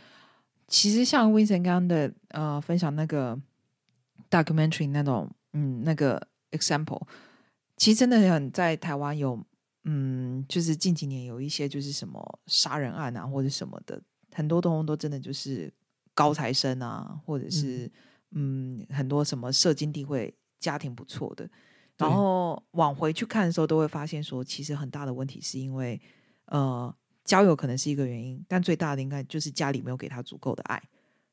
[0.69, 3.37] 其实像 Vincent 刚刚的呃分享那个
[4.33, 7.01] documentary 那种，嗯，那个 example，
[7.77, 9.39] 其实真的很在台湾有，
[9.83, 14.01] 嗯，就是近几年有一些就是什么杀人案啊或者什么的。
[14.33, 15.71] 很多东西都真的就是
[16.15, 17.91] 高材生啊，或者是
[18.31, 18.85] 嗯。
[18.89, 21.47] 很多什么社经地位家庭不错的，
[21.97, 25.99] 然后往回去看的时候，都会发现说，其实很大的问题是因为
[26.47, 26.93] 呃
[27.23, 30.81] 交友可能是一个原因，但最大的应该就是家里没有给他足够的爱，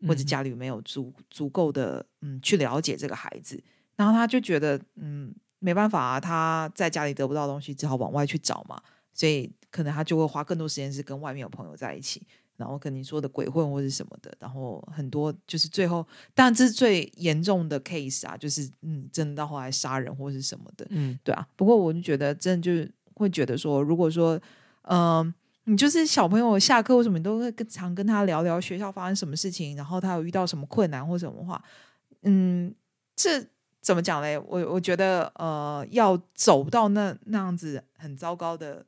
[0.06, 3.62] 或者家里没有足足够的嗯去了解这个孩子，
[3.96, 8.80] 然后他就觉得嗯没办法啊，他在家里得不到东西，只好往外去找嘛，
[9.12, 12.26] 所以可能他就会花更多时间是跟外面有朋友在一起。
[12.56, 21.48] 然后跟你说的鬼混或者什么的，然后很多就是最后，当然这是最严重的 case 啊，就是嗯，真的到后来杀人或者是什么的，嗯，对啊。
[21.56, 24.38] 不过我就觉得，真的就是会觉得说，如果说，
[24.82, 25.32] 嗯，
[25.70, 31.62] 你就是小朋友下课为什么你都会跟常跟他聊聊学校发生什么事情，然后他有遇到什么困难或什么话，
[32.22, 32.74] 嗯，
[33.14, 33.46] 这
[33.80, 34.36] 怎么讲嘞？
[34.36, 38.84] 我我觉得，呃，要走到那那样子很糟糕的。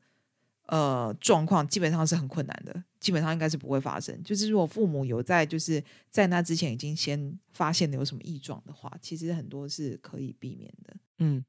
[0.67, 4.23] 呃，状况基本上是很困难的，基本上应该是不会发生。
[4.23, 10.95] 就是如果父母有在，就是在那之前已经先发现了有什么异状的话，其实很多是可以避免的。
[11.19, 11.45] 嗯，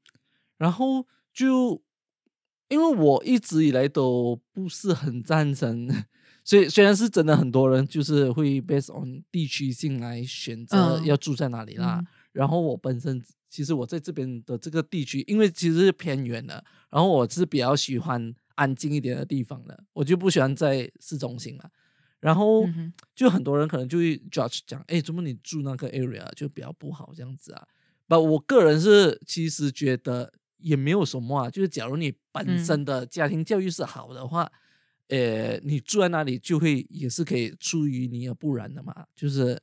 [0.58, 1.80] 然后就
[2.68, 5.88] 因为我一直以来都不是很赞成，
[6.42, 12.02] 所以虽然是真的很多人就是会 based on 地区性来选择要住在哪里啦。
[12.32, 18.34] 然后我本身其实我在这边的这个地区，因为其实是偏远的，然后我是比较喜欢。
[18.56, 21.68] 安静一点的地方的，我就不喜欢在市中心了。
[22.20, 22.64] 然后
[23.12, 27.66] 就很多人可能就会 judge 讲，哎，怎么你住那个 area 就比较不好这样子啊？
[28.06, 31.50] 不，我个人是其实觉得也没有什么啊。
[31.50, 34.50] 就是假如你本身的家庭教育是好的话，
[35.08, 39.06] 呃，你住在那里就会也是可以出于你而不染的嘛。
[39.14, 39.60] 就是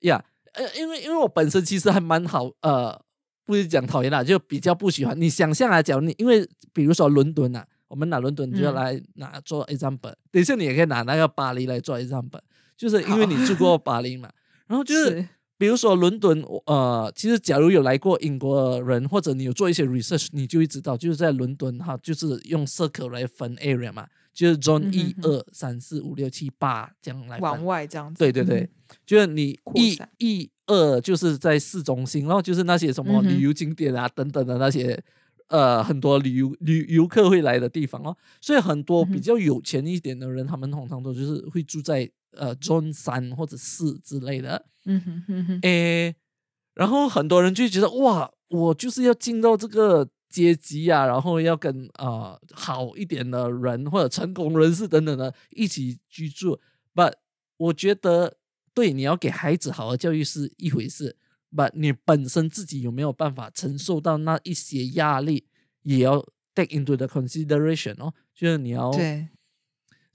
[0.00, 3.00] 呀，呃，因为因为我本身其实还蛮好，呃，
[3.44, 5.20] 不是讲讨厌啦，就比较不喜欢。
[5.20, 7.66] 你想象啊，假如你因为比如说伦敦啊。
[7.88, 12.40] 我们拿伦敦就要来拿做 example，等一下你也可以拿那个巴黎来做 example，
[12.74, 14.32] 就是因为你住过巴黎嘛。
[14.66, 28.18] 然后就是比如说伦敦，呃，其实假如有来过英国人，或者你有做一些 research，你就会知道，就是在伦敦哈，就是用 circle 来分 area 嘛，就是 zone 一二三四五六七八这样来往外这样子。
[28.18, 28.68] 对对对，
[29.06, 35.02] 就是你一一二就是在市中心，然后就是那些什么旅游景点啊等等的那些。
[35.48, 44.64] 呃，很多旅游旅游客会来的地方哦，所以很多比较有钱一点的人，他们通常都就是会住在呃中三或者四之类的。
[44.84, 45.58] 嗯哼哼哼。
[45.62, 46.14] 诶，
[46.74, 56.58] 然后很多人就觉得哇，我就是要进到这个阶级啊，然后要跟啊好一点的人或者成功人士等等的一起居住。
[56.94, 57.14] But
[57.56, 58.36] 我觉得，
[58.74, 61.16] 对你要给孩子好的教育是一回事。
[61.54, 65.46] ，But，你本身自己有没有办法承受到那一些压力，
[65.82, 69.28] 也要 take into the consideration 哦，就是你要对，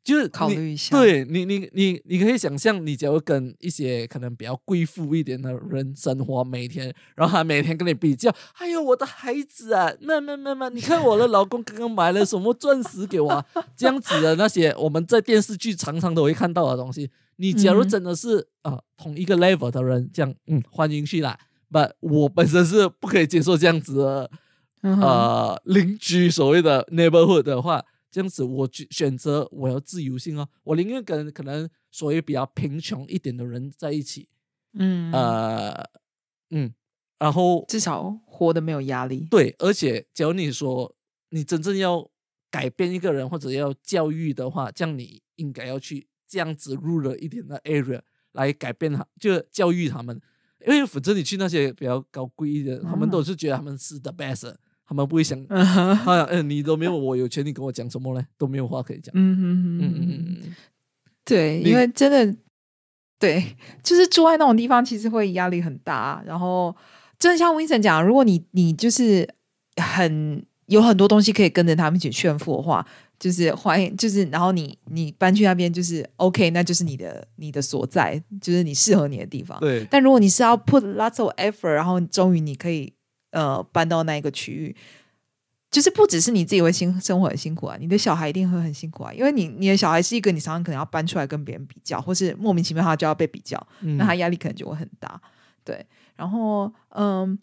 [0.07, 0.97] 就是考虑一下。
[0.97, 17.11] 对你，你，你，你可以想象，你假如跟一些可能比较贵妇一点的人生活，每天，然后他每天跟你比较，哎呦，我的孩子啊，那那那那，你看我的老公刚刚买了什么钻石给我，这样子的那些我们在电视剧常常都会看到的东西。
[17.35, 21.37] 你假如真的是啊同一个 level 的人，这样嗯欢迎去啦。
[21.69, 24.31] 不，我本身是不可以接受这样子的
[24.81, 34.29] 呃邻居所谓的 neighborhood 的话，这样子我选择我要自由性哦，我宁愿跟可能所谓比较贫穷一点的人在一起，
[34.73, 35.83] 嗯呃
[36.49, 36.73] 嗯，
[37.19, 39.27] 然后至少活得没有压力。
[39.29, 40.95] 对，而且假如你说
[41.29, 42.09] 你真正要
[42.49, 46.07] 改变一个人或者要教育的话，这样你应该要去。
[46.29, 48.01] 这样子入了一点的 area
[48.33, 50.21] 来改变他，就教育他们，
[50.65, 54.53] 因为反正你去那些比较高贵一点，他们都是觉得他们是 the best，
[54.87, 55.37] 他们不会想，
[55.97, 58.25] 好 像嗯，你都没有我有权利跟我讲什么呢？
[58.37, 59.11] 都没有话可以讲。
[59.15, 60.55] 嗯嗯嗯嗯嗯，
[61.25, 62.35] 对，因为真的
[63.19, 66.23] 对，就是住在那种地方，其实会压力很大。
[66.25, 66.73] 然后，
[67.19, 69.27] 真的像 Vincent 讲，如果你你就是
[69.81, 72.85] 很有很多东西可以跟着他们一起炫富的话，
[73.19, 79.59] 就是欢迎，就是然后你你搬去那边就是 OK，那就是你的你的所在，就是你适合你的地方。
[79.59, 82.93] 对，但如果你是要 put lots of effort，然后终于你可以
[83.31, 84.75] 呃搬到那一个区域。
[85.69, 95.19] 就是不只是你自己会辛生活很辛苦啊，你的小孩一定会很辛苦啊，因为你你的小孩是一个你常常可能要搬出来跟别人比较，或是莫名其妙他就要被比较，那他压力可能就会很大。
[95.65, 95.85] 对，
[96.15, 97.37] 然后嗯，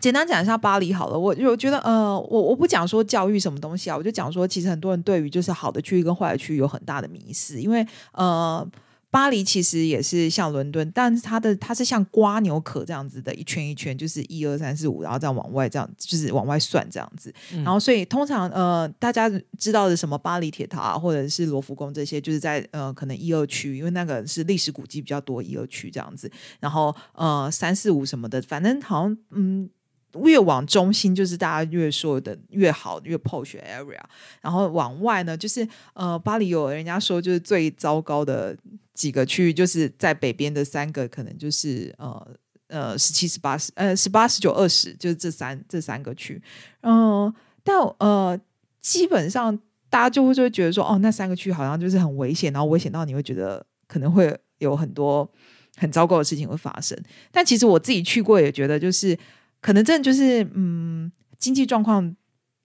[0.00, 8.66] 简单讲一下巴黎好了，我我觉得呃，我我不讲说教育什么东西啊，我就讲说其实很多人对于就是好的区域跟坏的区域有很大的迷思，因为呃。
[9.10, 17.34] 巴黎其实也是像伦敦，但是它的它是像瓜牛壳这样子的一圈一圈，就是一二三四五，然后再往外这样，就是往外算这样子。
[17.64, 26.30] 然后所以通常呃，大家知道的什么巴黎铁塔啊或者是罗浮宫这些，就是在呃可能一二区，因为那个是历史古迹比较多，一二区这样子。
[26.60, 29.68] 然后呃三四五什么的，反正好像嗯。
[30.24, 34.00] 越往中心，就是大家越说的越好，越 posh area。
[34.40, 38.56] 然后往外呢，就是呃，巴黎有人家说就是最糟糕的
[39.00, 42.36] 几个区域，就是在北边的三个，可能就是呃
[42.68, 46.42] 呃十七、十八、十呃十八、十九、二十，就是这三这三个区。
[46.82, 47.32] 嗯，
[47.64, 48.38] 但呃，
[48.82, 49.58] 基本上
[49.88, 55.26] 大家就会就会觉得说，哦，那三个区好像就是很危险，然后危险到你会觉得可能会有很多
[55.76, 56.96] 很糟糕的事情会发生。
[57.32, 59.18] 但其实我自己去过，也觉得就是。
[59.62, 62.16] 可能真的就是，嗯，经济状况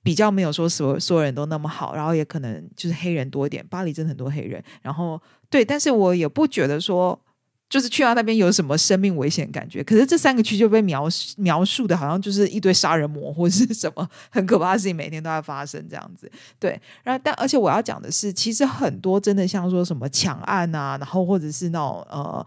[0.06, 3.66] 比较没有说所所有人都那么好，然后也可能就是黑人多一点。
[3.66, 7.20] 巴黎真的很多黑人，然后对，但是我也不觉得说
[7.68, 9.84] 就是去到那边有什么生命危险感觉。
[9.84, 16.32] 可是这三个区就被描描述的好像就是一堆杀人魔或是什么很可怕的事情，每天都在发生这样子。
[16.60, 22.46] 对，然后但而且我要讲的是，其实很多真的像说什么抢案啊，然后或者是那种呃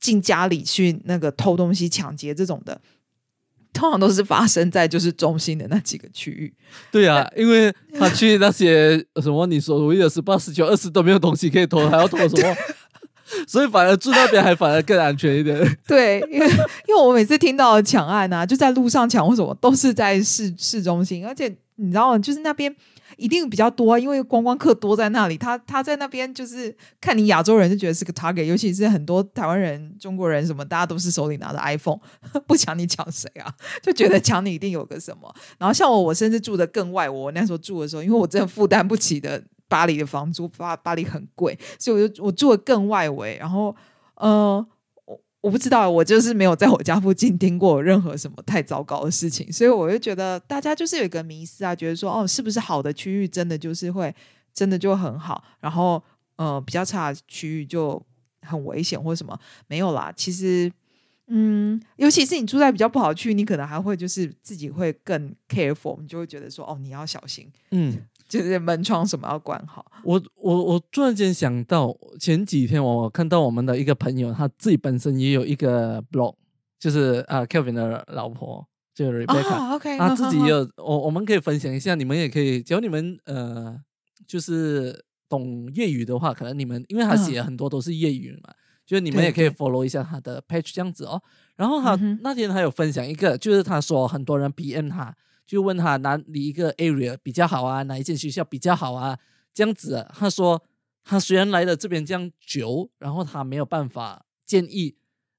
[0.00, 2.80] 进家里去那个偷东西、抢劫这种的。
[3.72, 6.52] 通常都是发生在就是中心的那几个区域。
[6.90, 12.56] 对啊，因为他去那些什么你所谓的十八、十九、二十都没有东西可以偷，还要偷什么？
[13.46, 15.56] 所以反而住那边还反而更安全一点。
[15.86, 16.46] 对，因为
[16.88, 22.74] 因为我每次听到抢案啊，就在路上抢或什么，都是在市市中心，而且你知道，就是那边。
[23.20, 25.36] 一定比较多，因为观光客多在那里。
[25.36, 31.98] 他他在那边就是看你亚洲人就觉得是个 target，尤其是很多台湾人、中国人什么，大家都是手里拿着 iPhone，
[32.48, 33.54] 不抢你抢谁啊？
[33.82, 35.32] 就觉得抢你一定有个什么。
[35.58, 43.36] 然后像我，我甚至住的更外，我那时候住的时候，因为我真的负担不起的巴黎的房租，巴巴黎很贵，所以我就我住的更外围。
[43.38, 43.76] 然后，
[44.16, 44.66] 呃。
[45.40, 54.14] 我不知道，我就是没有在我家附近听过任何什么太糟糕的事情，所以我就觉得大家就是有一个迷思啊，觉得说哦，是不是好的区域真的就是会
[54.52, 56.02] 真的就很好，然后
[56.36, 58.00] 呃比较差的区域就
[58.42, 59.38] 很危险或什么？
[59.66, 60.70] 没有啦，其实
[61.28, 67.96] 嗯，尤其是你住在比较不好区域，你可能还会就是自己会更 careful，你就会觉得说哦，你要小心，嗯。
[68.30, 69.84] 就是门窗什么要关好。
[70.04, 76.36] 我我我突然间想到，前几天我看到我们的一个朋友，他自己本身也有一个 blog，
[76.78, 78.64] 就是啊，Kevin 的老婆
[78.94, 80.58] 就是 Rebecca， 他自己也有。
[80.78, 83.76] 我我们可以分享一下，你们也可以，只要你们呃，
[84.28, 88.54] 就是懂粤语的话，可能你们因为他写很多都是粤语嘛，
[88.86, 91.20] 就是你们也可以 follow 一下他的 page 这样子哦。
[91.56, 95.16] 然后他那天他有分享一个，就是他说很多人 PM 他。
[95.50, 97.82] 就问他哪里一个 area 比较好啊？
[97.82, 99.18] 哪一间学校比较好啊？
[99.52, 100.62] 这样子，他说
[101.02, 104.94] 他虽然来了这边这样久，然后他没有办法建议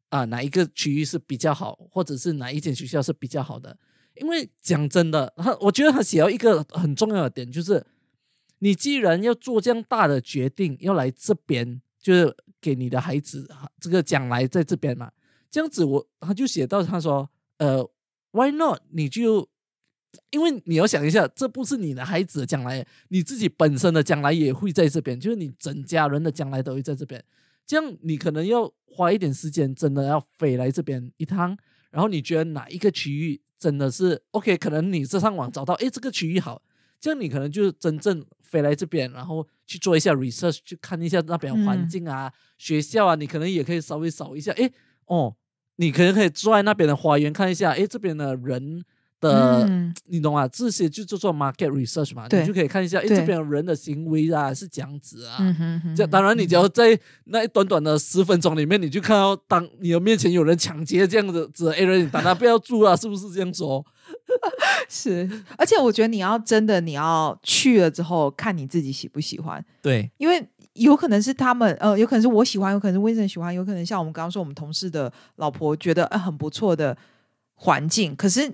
[0.10, 3.78] 啊哪一个区域是比较好，或者是哪一间学校是比较好的。
[4.16, 7.82] 因为讲真的，他我觉得他写到一个很重要的点，就是
[8.60, 15.10] 你既然要做这样大的决定，要来这边，就是给你的孩子这个将来在这边嘛，
[15.50, 17.90] 这样子我他就写到他说，呃
[18.32, 18.82] ，Why not？
[18.90, 19.48] 你就
[20.30, 27.24] 因为你要想一下，这不是你的孩子的将来，你自己本身的将来也会在这边，就是你整家人的将来都会在这边。
[27.66, 31.58] 这样你可能要花一点时间，真的要飞来这边一趟。
[31.92, 34.58] 然后你觉得哪一个区域真的是 OK？
[34.58, 36.62] 可能你这上网找到，哎，这个区域好，
[37.00, 44.52] 这样你可能就真正飞来这边，然后去做一下 research，去看一下那边环境啊、学校啊，你可能也可以稍微扫一下。
[44.54, 44.70] 哎，
[45.06, 45.36] 哦，
[45.78, 48.84] 你可能可以坐在那边的花园看一下，哎，这边的人。
[49.22, 50.46] 的，嗯你懂啊？
[50.50, 55.38] 这些就叫做 market research 嘛，你就可以看一下，哎，这边人的行为啊是这样子啊。
[55.96, 63.86] 这当然，你只要在那一短短的十分钟里面，你就看到当你的面前有人抢劫这样子，子哎人，当然不要住啊，是不是这样说？
[64.90, 69.64] 是，而且我觉得你要真的你要去了之后，看你自己喜不喜欢。
[69.82, 70.44] 对，因为
[70.74, 76.98] 有可能是他们，呃，有可能是我喜欢，有可能是 Vincent 喜欢，有可能像我们刚刚说，我们同事的老婆觉得呃很不错的
[77.56, 78.52] 环境，可是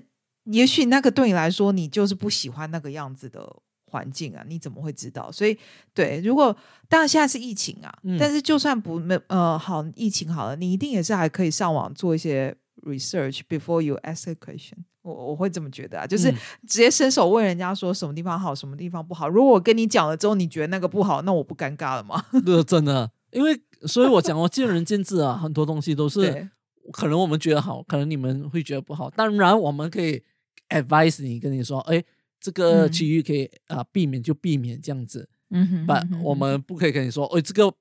[0.50, 3.48] 也许那个对你来说，你就是不喜欢那个样子的
[3.90, 5.30] 环境啊，你怎么会知道？
[5.32, 5.56] 所以，
[5.94, 6.54] 对，如果
[6.88, 14.84] 当然现在是疫情啊，嗯但是就算不没呃好疫情好了，你一定也是还可以上网做一些 research before you ask a question。
[15.02, 16.36] 我我会这么觉得啊，就是嗯
[16.66, 19.26] 直接伸手问人家说什么地方好，什么地方不好。
[19.28, 22.22] 如果我跟你讲了之后，你觉得那个不好，那我不尴尬了吗？
[22.44, 26.46] 对，真的，因为所以我讲我见仁见智啊，很多东西都是
[26.92, 29.08] 可能我们觉得好，可能你们会觉得不好。
[29.08, 30.22] 当然，我们可以
[30.68, 32.02] advise 你，跟你说，哎，
[32.40, 35.28] 这个嗯区域可以啊、避免就避免这样子。
[35.50, 37.72] 嗯哼不，我们不可以跟你说，哎，这个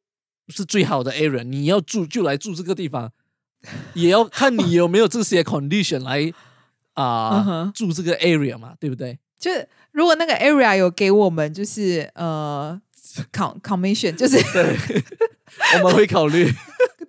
[0.48, 3.12] 是最好的 area，你要住就来住这个地方，
[3.94, 6.32] 也要看你有没有这些 condition 来
[6.94, 9.20] 啊、 住这个 area 嘛，对不对？
[9.38, 12.82] 就是如果那个 area 有给我们就是呃
[13.32, 14.76] com commission，就是对，
[15.78, 16.50] 我们会考虑。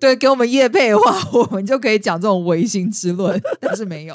[0.01, 4.15] 对给我们业配的话，我们就可以讲这种唯心之论，但是没有。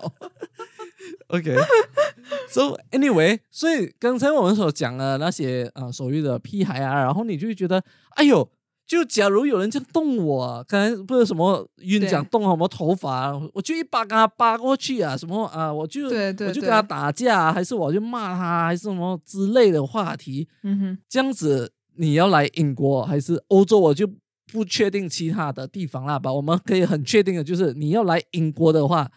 [1.34, 8.48] OK，so anyway，所以刚才我们所讲的那些啊、呃所谓的屁孩啊，然后你就会觉得，哎呦，
[8.86, 24.08] 就假如有人这样动我、啊，刚才不是什么晕对讲动什么头发啊，我就一把给他扒过去啊，什么啊，我就对对对我就跟他打架啊，还是我就骂他，还是什么之类的话题，嗯哼，这样子你要来英国还是欧洲，我就
[24.52, 26.32] 不确定其他的地方啦吧。
[26.32, 29.10] 我们可以很确定的就是，你要来英国的话，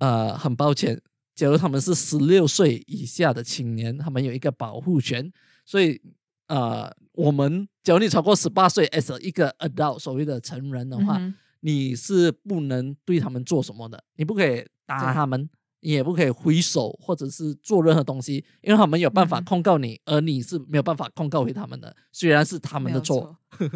[0.00, 1.00] 呃，很抱歉，
[1.40, 5.32] 假如他们是十六岁以下的青年，他们有一个保护权，
[5.64, 5.98] 所以
[6.48, 15.48] 呃，我们假如你超过十八岁，as 一个 adult 所谓的成人的话，嗯你是不能对他们做什么的，你不可以打对他们，
[15.80, 23.34] 你也不可以挥手或者是做任何东西，因为他们有办法控告你，而你是没有办法控告回他们的，虽然是他们的错。
[23.56, 23.68] 错。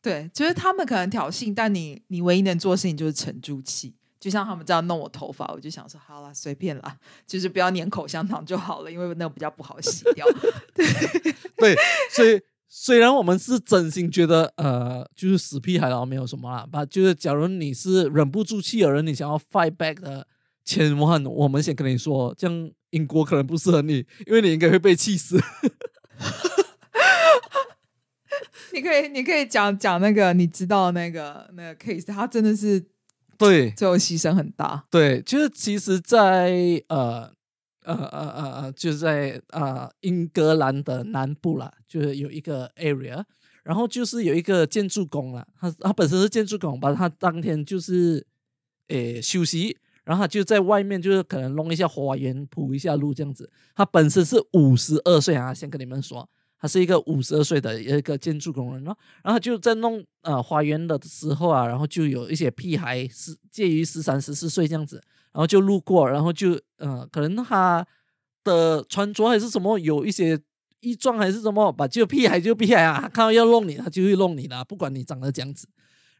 [0.00, 3.96] 对，就是他们可能挑衅，但你你唯一能做的事情就是沉住气。
[4.20, 6.96] 就像他们这样弄我头发，我就想说好了，随便啦，
[7.26, 10.26] 就是不要粘口香糖就好了，因为那个比较不好洗掉。
[11.56, 11.76] 对，
[12.10, 20.26] 所以虽然我们是真心觉得，呃，就是死屁孩了，没有什么啦，吧，就是假如你是忍不住气的人，你想要 fight back 的，
[20.64, 25.40] 千万我们先跟你说，这样英国可能不适合你，因为你应该会被气死。
[28.72, 32.84] 你可以，你可以讲讲那个，你知道那个那个 case，他真的是
[33.38, 34.84] 对最后牺牲很大。
[34.90, 36.50] 对，就是其实在，
[36.88, 37.32] 呃
[37.84, 43.24] 呃呃呃呃，就是在呃英格兰的南部啦，就是有一个 area，
[43.62, 48.26] 然后就是有一个建筑工啦，他他本身是建筑工吧，他当天就是
[48.88, 53.50] 诶休息，然后他就在外面就是可能弄一下花园，铺一下路这样子。
[53.74, 56.28] 他本身是五十二岁啊，先跟你们说。
[56.60, 64.96] 他是一个五十二岁的一个建筑工人咯，然后就在弄呃花园的时候啊，然后就有一些屁孩是介于十三十四岁这样子，
[65.32, 67.86] 然后就路过，然后就呃可能他
[68.42, 70.38] 的穿着还是什么有一些
[70.80, 75.68] 衣装还是什么吧，就屁孩就屁孩啊，他看到要弄你，他就会弄你的，不管你长得这样子。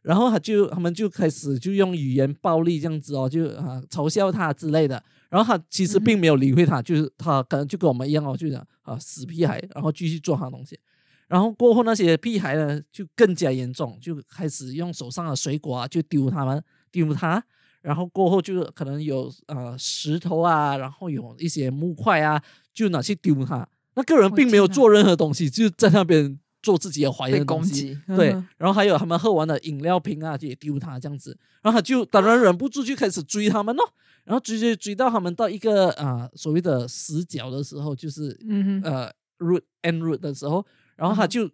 [0.08, 5.04] 然后他就他们就开始就用语言暴力这样子哦，就啊嘲笑他之类的。
[5.28, 10.80] 然后他其实并没有理会他，就是他可能就跟我们一样哦，就讲啊死屁孩，然后继续做他的东西。
[11.28, 17.44] 然后过后那些屁孩呢就更加严重，就开始用手上的水果啊就丢他们丢他。
[17.82, 22.42] 然后过后就可能有呃石头啊，然后有一些木块啊，
[22.72, 23.68] 就拿去丢他。
[23.94, 27.94] 那个人并没有做任何东西，就在那边做自己的怀疑的东西。
[28.06, 33.84] 攻击，对然后还有他们喝完的饮料瓶啊，也丢他这样子，然后他就当然忍不住就开始追他们咯，
[34.24, 38.36] 然后追追追到他们到一个啊、所谓的死角的时候，就是
[38.82, 40.64] 呃 root and root 的时候，
[40.96, 41.48] 然后他就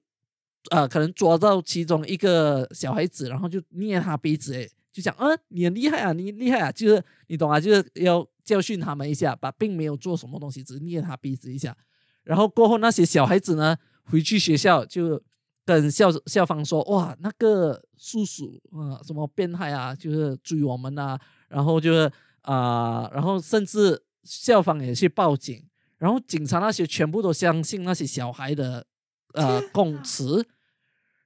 [0.70, 11.76] 呃可能抓到其中一个小孩子，然后就捏他鼻子，诶，就讲啊你很厉害啊，你厉害啊，就是你懂啊，就是要教训他们一下，把并没有做什么东西，只是捏他鼻子一下，
[12.22, 15.22] 然后过后那些小孩子呢回去学校就。
[15.66, 28.86] 跟校校方说，哇，那个叔叔啊、什么变态啊，就是追我们啊，然后就是啊、然后甚至校方也去报警，然后警察那些全部都相信那些小孩的
[29.32, 30.46] 呃供词，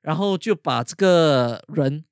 [0.02, 2.04] 然后就把这个人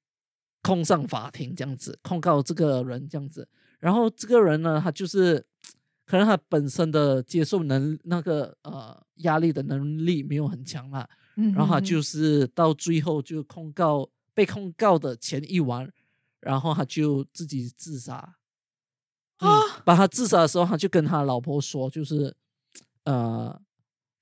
[0.63, 3.49] 控上法庭，这样子控告这个人这样子，
[3.79, 5.47] 然后这个人呢，他就是
[6.07, 15.93] 可能他本身的接受能那个呃压力的能力没有很强啦，嗯然后他就是到最后就控告被控告的前一晚，
[16.41, 18.37] 然后他就自己自杀。
[19.39, 22.35] 嗯啊，把他自杀的时候，他就跟他老婆说，就是
[23.05, 23.61] 呃，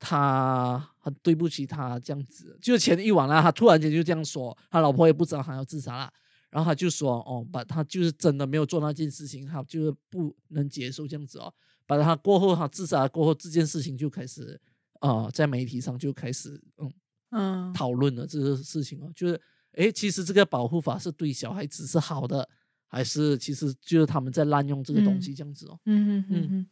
[0.01, 6.13] 他很对不起他这样子，就前一晚啦，他突然间就这样说，他老婆也不知道他要自杀了，
[6.51, 11.55] 然后他就说哦，把他就是真的没有做那件事情，他就是不能接受这样子哦，
[11.87, 14.61] 把他过后他自杀过后这件事情就开始
[15.01, 16.93] 啊，在媒体上就开始嗯
[17.31, 17.73] 嗯。
[17.73, 19.41] 讨论了这个事情哦，就是
[19.73, 22.49] 诶，其实这个保护法是对小孩子是好的，
[22.87, 26.25] 还是其实就是他们在滥用这个东西这样子哦，嗯嗯？
[26.29, 26.49] 嗯。
[26.51, 26.67] 嗯，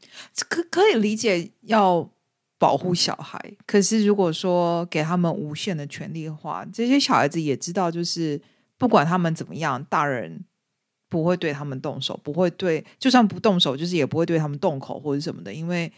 [0.48, 2.08] 可可以理解要
[2.58, 8.40] 保护小孩，可是如果说给他们无限的权利的话，这些小孩子也知道，就是
[8.78, 10.44] 不管他们怎么样，大人
[11.12, 15.92] 不会对他们动手，不会对，就算不动手，就是也不会对他们动口或者什么的，因为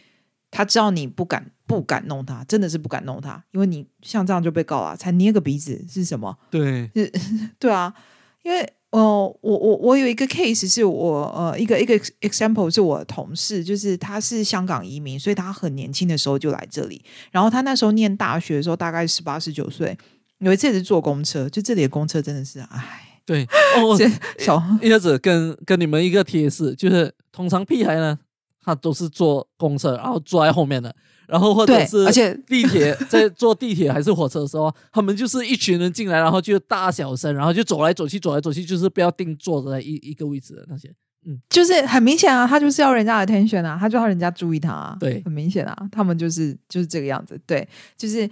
[0.51, 6.37] 他知道你不敢不敢弄他，真的是不敢弄他，因为你像这样就被告了，才捏个鼻子是什么？
[6.51, 7.13] 对，是
[7.61, 7.95] 对啊，
[8.43, 19.97] 因为呃，我我我有一个 case 是我呃一个一个 example 是我的同事，就是他是香港移民，所以他很年轻的时候就来这里，然后他那时候念大学的时候大概十八十九岁，
[20.39, 23.45] 有一次也是坐公车，就这里的公车真的是唉，对
[23.77, 24.09] 哦，这
[24.39, 28.19] 小一下子跟跟你们一个贴士，就是通常屁孩呢，
[28.63, 30.95] 他都是坐公车，然后坐在后面的，
[31.27, 40.95] 然后或者是而且地铁在坐地铁还是火车的时候，他们就是一群人进来，然后就大小声，然后就走来走去，走来走去，就是不要定坐在一一个位置的那些。
[41.27, 47.67] 嗯就是很明显啊，他就是要人家的 attention 啊，他就要人家注意他、啊，对很明显啊，他们就是就是这个样子，对，
[47.97, 48.29] 就是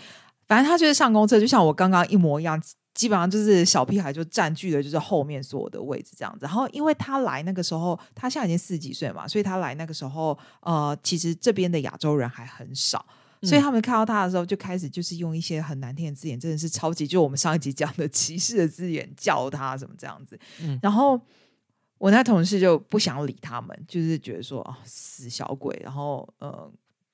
[0.46, 2.62] 反正他就是上公车，就像我刚刚一模一样，
[2.94, 6.44] 基本上就是小屁孩就占据了就是后面所有的位置这样子。
[6.44, 13.04] 然后因为他来那个时候，他现在已经四十几岁嘛，所以他来那个时候，呃，其实这边的亚洲人还很少。
[13.44, 20.38] 所以他们看到他的时候，就开始就是用一些很难听的字眼，真的是超级，就我们上一集讲的歧视的字眼叫他什么这样子。
[20.60, 21.20] 嗯然后
[21.98, 26.70] 我那同事就不想理他们，就是觉得说啊、死小鬼，然后呃，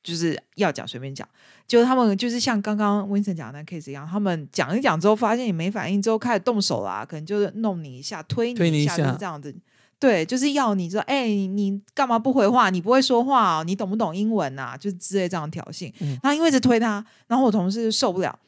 [0.09, 1.28] 就是要讲随便讲，
[1.66, 9.54] 就他们就是像刚刚 Vincent 讲的那 case 一样，他们讲一讲之后，发现你没反应之后，开始动手啦，可能就是弄你一下，推推你一下，就是这样子。
[9.98, 12.70] 对，就是要你说，哎、你你干嘛不回话？
[12.70, 14.74] 你不会说话、哦，你懂不懂英文啊？
[14.78, 15.92] 就是之类这样挑衅。
[16.00, 18.38] 嗯然后因为一直推他，然后我同事受不了，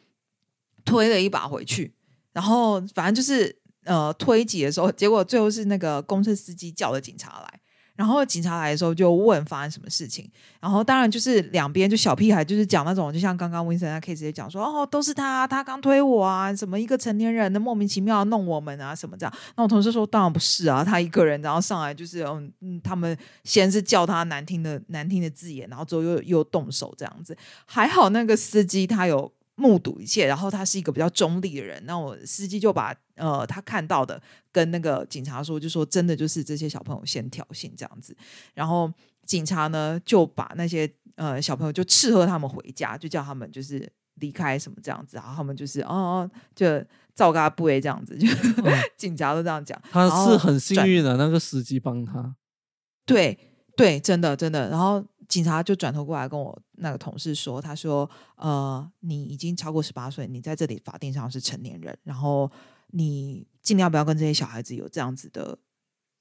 [0.87, 1.93] 推了一把回去，
[2.33, 3.55] 然后反正就是
[3.85, 7.60] 呃推挤的时候，结果最后是那个公车司机叫了警察来。
[8.01, 10.27] 然后警察来的时候就问发生什么事情，
[10.59, 19.33] 然后当然就是两边就小屁孩就是讲那种，就像刚刚 Vincent 那 case 也讲说，哦都是他，他刚推我啊，什么一个成年人的莫名其妙弄我们啊什么这样。
[19.55, 27.37] 那我同事说当然不是啊，他一个人然后上来就是嗯嗯，他们先是叫他难听的难听的字眼，然后之后又又动手这样子。
[27.67, 29.31] 还好那个司机他有
[29.61, 38.17] 目睹一切，然后他是一个比较中立的人，那我司机就把呃他看到的跟那个警察说，就说真的就是这些小朋友先挑衅这样子，
[38.55, 38.91] 然后
[39.27, 46.67] 警察呢就把那些呃小朋友就斥喝他们回家，就叫他们就是离开什么这样子，然后他们就是哦哦就
[47.15, 48.27] 照嘎不为这样子，就、
[48.97, 52.35] 警察都这样讲，他是很幸转运的，那个司机帮他。
[53.05, 53.39] 对
[53.77, 54.71] 对，真的真的。
[54.71, 62.51] 然后警察就转头过来跟我那个同事说，他说：“呃，你已经超过十八岁，你在这里法定上是成年人，然后
[62.89, 65.57] 你尽量不要跟这些小孩子有这样子的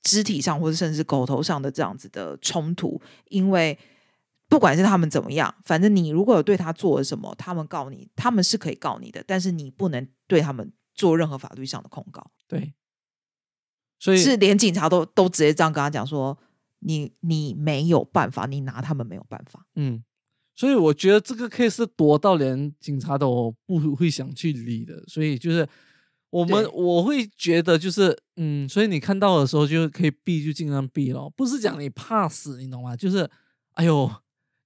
[0.04, 3.78] 肢体上或者甚至口头上的这样子的冲突，因为。”
[4.50, 12.32] 不管是他们怎么样，反正你如果有对他做了什么，他们告你，他们是可以告你的，但是你不能对他们做任何法律上的控告。
[12.48, 12.74] 对，
[14.00, 16.36] 所以是连警察都都直接这样跟他讲说，
[16.80, 19.66] 你你没有办法，你拿他们没有办法。
[19.76, 20.04] 嗯，
[20.56, 25.68] 所以我觉得这个 case 多到连警察都不会想去理的，所以就是
[26.30, 32.96] 我们我会觉得就是嗯，所以你看到的时候就可以避就尽量避咯，不是讲你怕死，你懂吗？
[32.96, 33.30] 就是
[33.74, 34.10] 哎呦，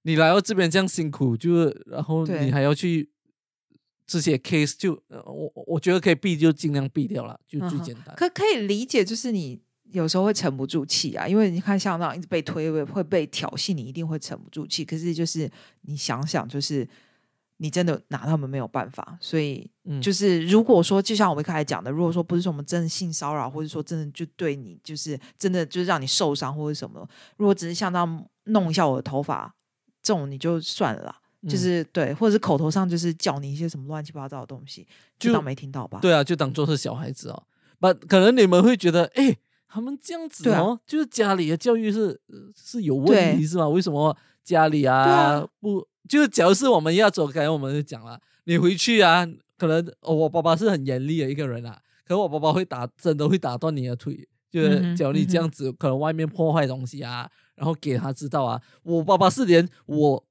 [0.02, 3.10] 你来到这边这样辛苦，就是然后你还要去
[4.06, 8.14] 这些 case 就呃我我觉得可以避就尽量避掉了，就最简单。
[8.16, 9.62] 可可以理解，就是你
[9.94, 14.84] 有时候会沉不住气啊，因为你看像那样一直被推会会被挑衅，你一定会沉不住气。
[14.84, 15.48] 可是就是
[15.82, 16.86] 你想想，就是
[17.58, 29.54] 你真的拿他们没有办法，所以嗯就是如果说就像我们一开始讲的，如果说不是说我们真的性骚扰，或者说真的就对你就是真的就是让你受伤或者什么，如果只是像这样弄一下我的头发，
[30.02, 31.20] 这种你就算了啦。
[31.46, 34.88] 就嗯是对，或者是口头上就是叫你一些什么乱七八糟的东西，
[35.18, 35.98] 就就当没听到吧。
[36.00, 37.42] 对啊，就当做是小孩子哦。
[37.78, 39.36] 不，可能你们会觉得，哎，
[39.74, 43.68] 他们这样子哦，就是家里的教育是呃是有问题是吗？
[43.68, 45.84] 为什么家里啊啊不？
[46.08, 49.26] 就是假如是我们要走，刚才我们就讲了，你回去啊，
[49.58, 54.28] 可能、哦、我爸爸是很严厉的一个人啊，可能我爸爸会打，真的会打断你的腿。
[54.48, 60.24] 就是假如你这样子，可能外面破坏东西啊，然后给他知道啊，我爸爸是连我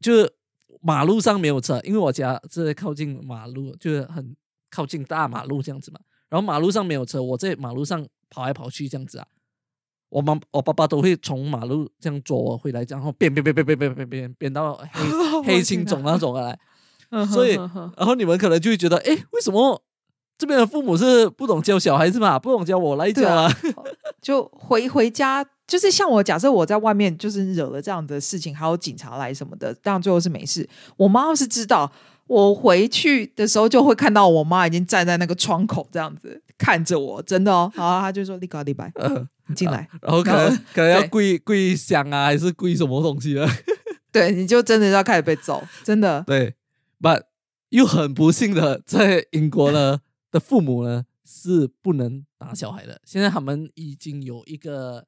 [0.00, 0.32] 就是
[0.80, 4.36] 马路上没有车，因为我家是靠近马路，就是很
[4.70, 5.98] 靠近大马路这样子嘛。
[6.28, 9.26] 然后马路上没有车，我在马路上跑来跑去这样子啊。
[10.10, 16.58] 我妈我爸爸都会从马路这样捉我回来，然后变变变变变变变变变到黑 黑青肿那种来。
[17.32, 17.54] 所以，
[17.96, 19.82] 然后你们可能就会觉得，哎，为什么
[20.36, 22.38] 这边的父母是不懂教小孩子嘛？
[22.38, 23.50] 不懂教我来教啊？
[24.20, 30.68] 就回回家，就是像我假设我在外面就是惹了这样的事情，还有警察来什么的，当然最后是没事。
[30.98, 31.90] 我妈是知道，
[32.26, 37.72] 我回去的时候就会看到我妈已经站在那个窗口这样子看着我，真的哦。
[37.74, 38.92] 然后他就说：“立高立白，
[39.46, 43.48] 你进来。”然后可能可能要跪跪响啊，还是跪什么东西啊？
[44.12, 46.54] 对，你就真的要开始被揍，真的 对。
[47.00, 47.22] But
[47.68, 50.00] 又很不幸的，在英国呢
[50.32, 53.00] 的父母呢是不能打小孩的。
[53.04, 55.06] 现在他们已经有一个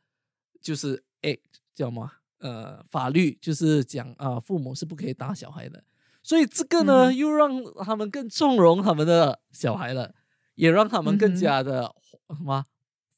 [0.62, 1.36] 就是哎
[1.74, 5.82] 叫什么呃法律，就是讲啊父母是不可以打小孩的。
[6.22, 7.50] 所以这个呢又让
[7.82, 10.14] 他们更纵容他们的小孩了，
[10.60, 11.82] 也让他们更加的
[12.28, 12.64] 什么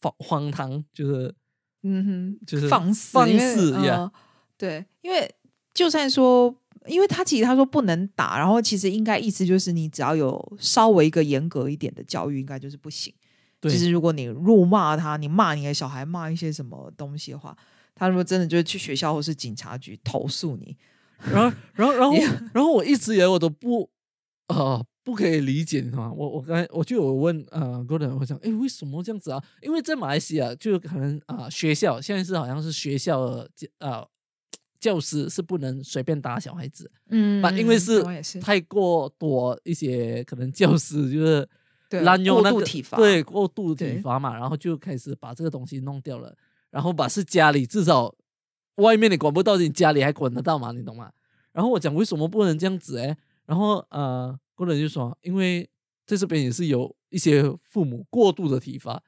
[0.01, 1.35] 荒荒唐，就是
[1.83, 4.11] 嗯哼，就是放肆放肆呀。
[4.57, 5.35] 对，因为
[5.75, 6.55] 就算说。
[6.89, 13.15] 因为他其实他说不能打，然后其实应该意思就是你只要有稍微一个严格一点的教育，应该就是不行。
[13.61, 17.57] 就是如果你辱骂他，你骂你的小孩，骂一些什么东西的话，
[17.95, 20.77] 他如果真的就是去学校或是警察局投诉你，
[21.33, 22.17] 然后然后然后
[22.53, 23.89] 然后我一直以来我都不
[24.49, 26.13] 啊不可以理解嘛。
[26.13, 29.43] 我我刚才我就有问呃 g o r d o n 我想哎为什么这样子啊？
[29.61, 33.21] 因为在马来西亚就可能啊学校现在是好像是学校
[33.79, 34.07] 啊。
[34.81, 38.03] 教师是不能随便打小孩子，嗯，因为是
[38.41, 41.49] 太过多一些可能教师就是
[42.01, 46.37] 滥用那个体罚，对过度体罚嘛，然后就开始把这个东西弄掉了，
[46.69, 48.13] 然后把是家里至少
[48.79, 51.13] 外面你管不到，你家里还管得到嘛，你懂吗？
[51.53, 55.69] 然后我讲为什么不能这样子哎，然后呃，工人就说因为
[56.07, 59.03] 在这边也是有一些父母过度的体罚，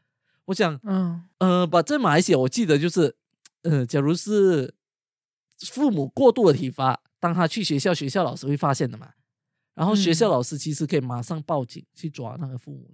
[0.46, 3.16] 我想嗯呃，把在马来西亚我记得就是
[3.62, 4.74] 呃，假如是。
[5.70, 9.12] 父母过度的体罚，当他去学校，学校老师会发现的嘛。
[9.72, 12.90] 然后学校老师其实可以马上报警去抓那个父母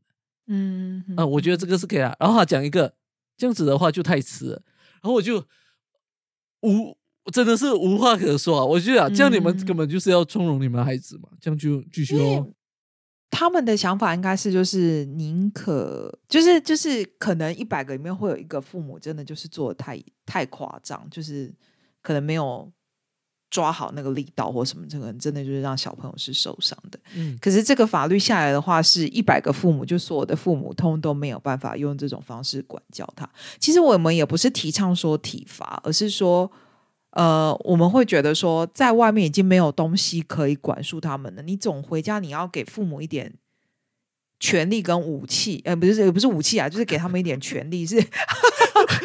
[0.47, 2.15] 嗯，啊，我觉得这个是可以啊。
[2.21, 2.95] 然后他讲一个
[3.37, 4.63] 这样子的话就太迟了，
[5.03, 5.41] 然后我就
[6.61, 6.97] 无
[7.33, 8.65] 真的是无话可说啊。
[8.65, 12.49] 我觉得这样你们根本就是要纵容你们孩子嘛，这样就继续哦。
[13.31, 21.53] 他们的想法应该是就是宁可就是就是可能一百个里面会有一个父母真的就是做的太太夸张，就是。
[22.03, 22.67] 可能没有
[23.51, 26.99] 抓好那个力道或什么，这个真的就是让小朋友是受伤的。
[27.15, 33.29] 嗯，可是这个法律下来的话，是一百个父母，就所有的父母通都没有办法用这种方式管教他。
[33.59, 36.51] 其实我们也不是提倡说体罚，而是说，
[37.11, 43.35] 呃，我们会觉得说，在外面已经没有东西可以管束他们了，你总回家你要给父母一点
[44.39, 47.97] 权利跟武器，呃，不是，也不是武器啊，就是给他们一点权利是。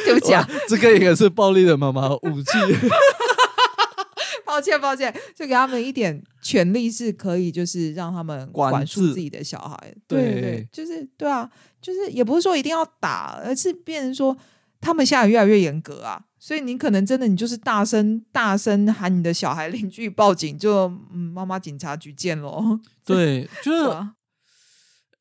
[0.05, 2.51] 对不起啊，这个也是暴力的妈妈武器。
[4.45, 9.93] 抱歉，抱歉，就给他们一点权利，是可以，就是让他们管束自己的小孩。
[10.07, 11.49] 对对，就是对啊，
[11.81, 14.37] 就是也不是说一定要打，而是变成说
[14.79, 16.21] 他们现在越来越严格啊。
[16.45, 22.79] 所以你可能真的，你就是大声大声喊你的小孩，邻居报警，就嗯，妈妈警察局见喽。
[23.03, 24.07] 对，就是。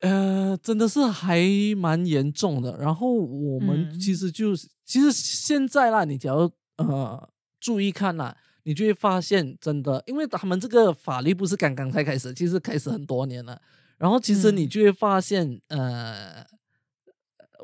[0.01, 1.41] 呃，真的是还
[1.77, 2.77] 蛮严重的。
[2.77, 6.47] 然后我们其实就是，其实现在啦，你只要
[6.77, 7.27] 呃
[7.59, 13.59] 注意看啦，你就会发现，真的，因为他们这个法律不是刚刚才开始，其实开始很多年了。
[13.97, 16.45] 然后其实你就会发现，呃，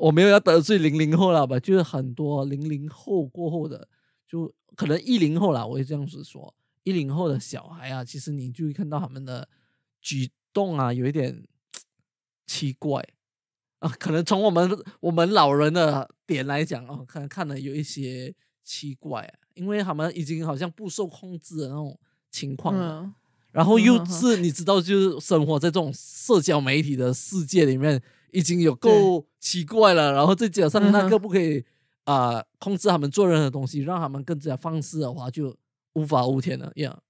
[0.02, 1.58] 我没有要得罪零零后了吧？
[1.60, 3.88] 就是很多零零后过后的，
[4.26, 9.48] 就可能一零后啦，我会这样子说，一零后的小孩啊，其实你就会看到他们的
[10.00, 11.44] 举动啊，有一点。
[12.44, 13.02] 奇怪
[13.78, 14.68] 啊，可能从我们
[15.00, 21.98] 我们老人的点来讲哦，可能看了有一些奇怪，因为他们已经好像不受控制的那种
[22.30, 23.14] 情况，
[23.52, 31.64] 然后又是你知道，就是生活在这种社交媒体的世界里面，已经有够奇怪了，然后再加上那个不可以
[32.04, 35.56] 啊控制他们做任何东西，让他们更加放肆的话，就
[35.92, 37.00] 无法无天了样。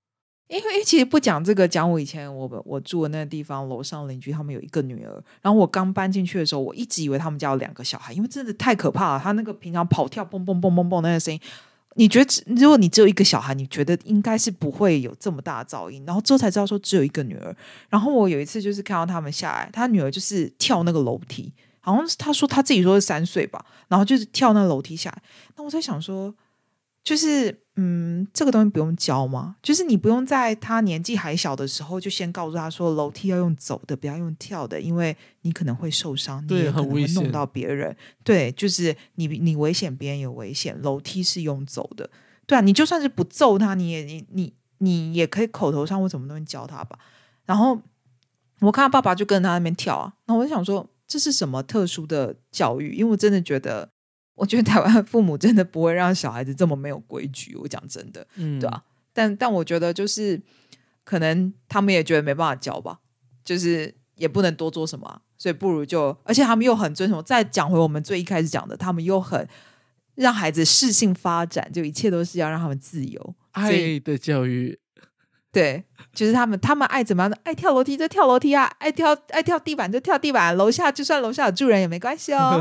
[0.48, 5.24] 因为其实不讲这个，讲我以前我我住的那个地方，楼上邻居他们有一个女儿。
[5.40, 9.18] 然后我刚搬进去的时候，我一直以为他们家有两个小孩，因为真的太可怕了。
[9.18, 11.40] 他那个平常跑跳蹦蹦蹦蹦蹦那个声音，
[11.97, 16.03] 你觉得如果你只有一个小孩，你觉得应该是不会有这么大的噪音。
[16.07, 17.55] 然后之后才知道说只有一个女儿。
[17.88, 25.22] 然后我有一次就是看到他们下来，他女儿就是跳那个楼梯，好像是他说他自己说是三岁吧，然后就是跳那个楼梯下来。
[25.57, 26.34] 那我在想说。
[27.05, 29.57] 就是嗯，这个东西不用教吗？
[29.62, 37.96] 就是你不用在他年纪还小的时候就先告诉他说，楼梯要用走的，不要用跳的，因为你可能会受伤，你也可能会弄到别人。
[38.22, 40.80] 对，就是你你危险，别人有危险。
[40.82, 42.09] 楼梯是用走的，
[42.46, 46.98] 对啊，你就算是不揍他，你也你你你也可以口头上或什么东西教他吧。
[47.46, 47.80] 然后
[48.61, 52.94] 我看他爸爸就跟着他那边跳啊，那我就想说这是什么特殊的教育？
[52.94, 53.90] 因为我真的觉得，
[54.35, 57.55] 我觉得台湾的父母真的不会让小孩子这么没有规矩。
[57.57, 60.41] 我讲真的，嗯，对啊，但但我觉得就是
[61.05, 63.01] 可能他们也觉得没办法教吧，
[63.45, 67.22] 就是也不能多做什么啊、所以不如就，而且他们又很遵从。
[67.24, 69.49] 再讲回我们最一开始讲的，他们又很
[70.14, 73.35] 让孩子适性发展，就一切都是要让他们自由。
[73.53, 74.78] 爱的教育，
[75.53, 75.84] 对，
[76.14, 82.59] 就是他们，他们爱怎么样，爱跳楼梯就跳楼梯啊，爱跳爱跳地板就跳地板，楼下就算楼下有住人也没关系哦，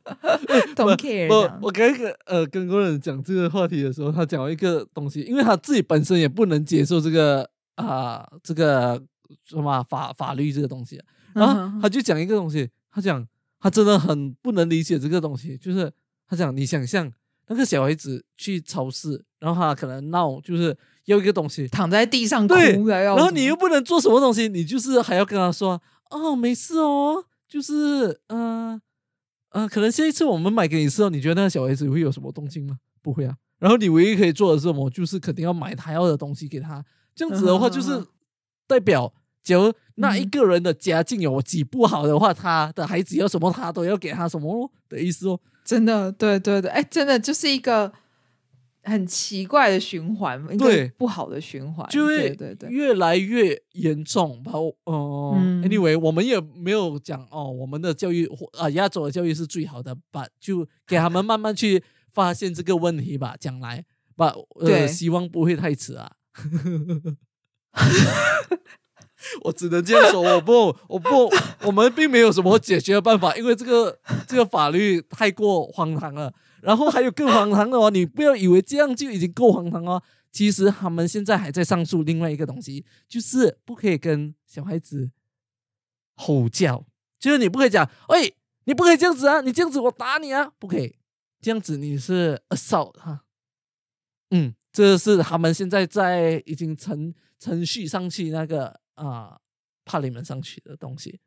[0.76, 1.58] don't care 我我样。
[1.62, 9.02] 我刚刚呃跟工人讲这个话题的时候，他讲了一个东西，因为他自己本身也不能接受这个啊、这个
[9.44, 13.26] 什么啊法法律这个东西啊，然嗯后他就讲一个东西，他讲
[13.58, 15.90] 他真的很不能理解这个东西，就是
[16.28, 17.10] 他讲你想象
[17.46, 20.76] 那个小孩子去超市，然后他可能闹就是
[21.08, 25.80] 要一个东西，躺在地上哭对的，然后你又不能做什么东西，你就是还要跟他说
[26.10, 28.80] 哦没事哦，就是呃
[29.50, 32.78] 呃，可能下一次我们买给你吃哦，你觉得那个小孩子会有什么动静吗？
[33.02, 33.34] 不会啊。
[33.58, 34.88] 然后你唯一可以做的是什么？
[34.90, 36.84] 就是肯定要买他要的东西给他。
[37.14, 38.04] 这样子的话，就是
[38.66, 45.40] 代表，假如那一嗯个人的家境有几不好的话，他的孩子要什么，他都要给他什么的意思哦。
[45.64, 47.92] 真的，对对对，哎，真的就是一个
[48.88, 54.52] 很奇怪的循环，一对个不好的循环，就会对对对，越来越严重吧。
[54.84, 61.82] 哦、嗯 a n y w a y 我们也没有讲哦，我们的教育或啊亚洲的教育是最好的把，就给他们 慢慢去
[62.12, 63.84] 发现这个问题吧，将来
[64.16, 66.12] 把，呃，对希望不会太迟啊。
[69.44, 71.30] 我只能这样说，我不，我不，
[71.66, 76.32] 我们并没有什么解决的办法，因为这个这个法律太过荒唐了。
[76.62, 80.02] 然后还有更荒唐的哦，你不要以为这样就已经够荒唐哦。
[80.30, 85.10] 其实他们现在还在上诉另外一个东西，就是不可以跟小孩子
[86.14, 86.84] 吼叫，
[87.18, 90.96] 就是你不可以讲，喂，你不可以这样子啊，你这样子我打你啊，不可以，
[91.40, 93.24] 这样子你是 assault 哈。
[94.30, 99.40] 嗯，这是他们现在在已经程程序上去那个啊，
[99.86, 101.18] 怕你们上去的东西，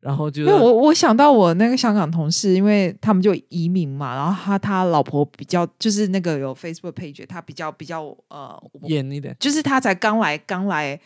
[0.00, 10.98] 然后就因为我我想到我那个香港同事，因为他们就移民嘛，然后他他老婆比较就是那个有 Facebook page，他比较比较呃，严一点，就是他才刚来刚来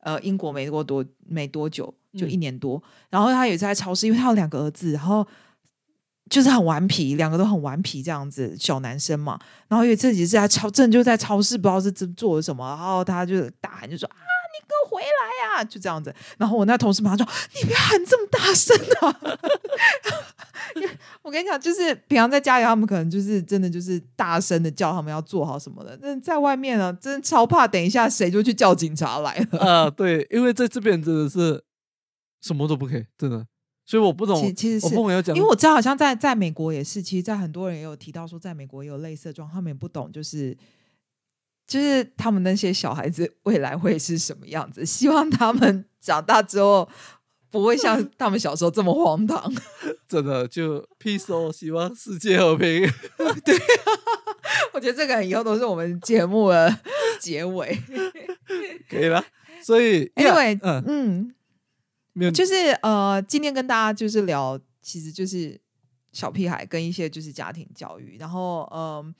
[0.00, 2.82] 呃英国没过多没多久，就嗯一年多。
[3.10, 5.26] 然后他有一次在超市，因为他有两个儿子，然后
[6.30, 9.38] 就是很顽皮，两个都很顽皮这样子，小男生嘛。
[9.68, 14.16] 然后有一次也是在超，真的就在超市，不知道是做做了什么，然后他就大喊就说啊。
[14.52, 16.14] 你给我回来呀、就这样子。
[16.38, 19.20] 然后我那同事马上说：“你不要喊这么大声啊！”
[21.22, 25.98] 我跟你讲，就是平常在家里，他们可能就是真的就是大声的叫他们要做好什么的。
[26.00, 29.58] 但是在外面啊，真的超怕，等一下谁就去叫警察来了。
[29.64, 31.62] 啊，对，因为在这边真的是
[32.40, 33.46] 什么都不可以，真的，
[33.86, 40.56] 所以我不懂，其其实是我讲，因为我知道，好像在在美国也是，其实，在很多人也有提到说，在美国也有类似的状况，他们也不懂，就是
[41.68, 46.88] 就是他们那些小孩子未来会是什么样子，希望他们长大之后
[47.50, 49.52] 不会像 他们小时候这么荒唐。
[50.08, 52.66] 真的就 peace 哦，希望世界和平。
[53.44, 53.54] 对
[54.72, 56.78] 我觉得这个以后都是我们节目的
[57.20, 57.78] 结尾。
[58.88, 59.22] 可以了，
[59.62, 61.34] 所以 Anyway，嗯，嗯，
[62.14, 65.60] 没有，就是呃，今天跟大家就是聊，其实就是
[66.12, 69.14] 小屁孩跟一些就是家庭教育，然后嗯、呃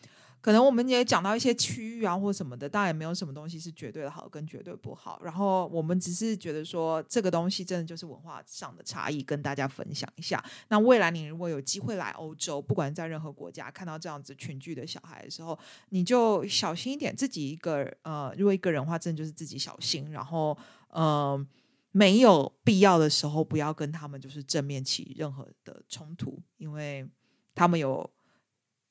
[0.49, 5.21] 可能我们也讲到一些区域啊或什么的，当然也没有什么东西是绝对的好跟绝对不好。
[5.23, 10.43] 然后我们只是觉得说，这个东西真的就是文化上的差异，跟大家分享一下。
[10.69, 15.59] 那未来你如果有机会来欧洲，不管在任何国家看到这样子群聚的小孩的时候，
[15.91, 20.57] 你就小心一点，自己一个呃，如果一个人的话，真的就是自己小心，然后
[20.89, 21.47] 呃。
[21.91, 27.09] 没有必要的时候，不要跟他们就是正面起任何的冲突，因为
[27.55, 28.09] 他们有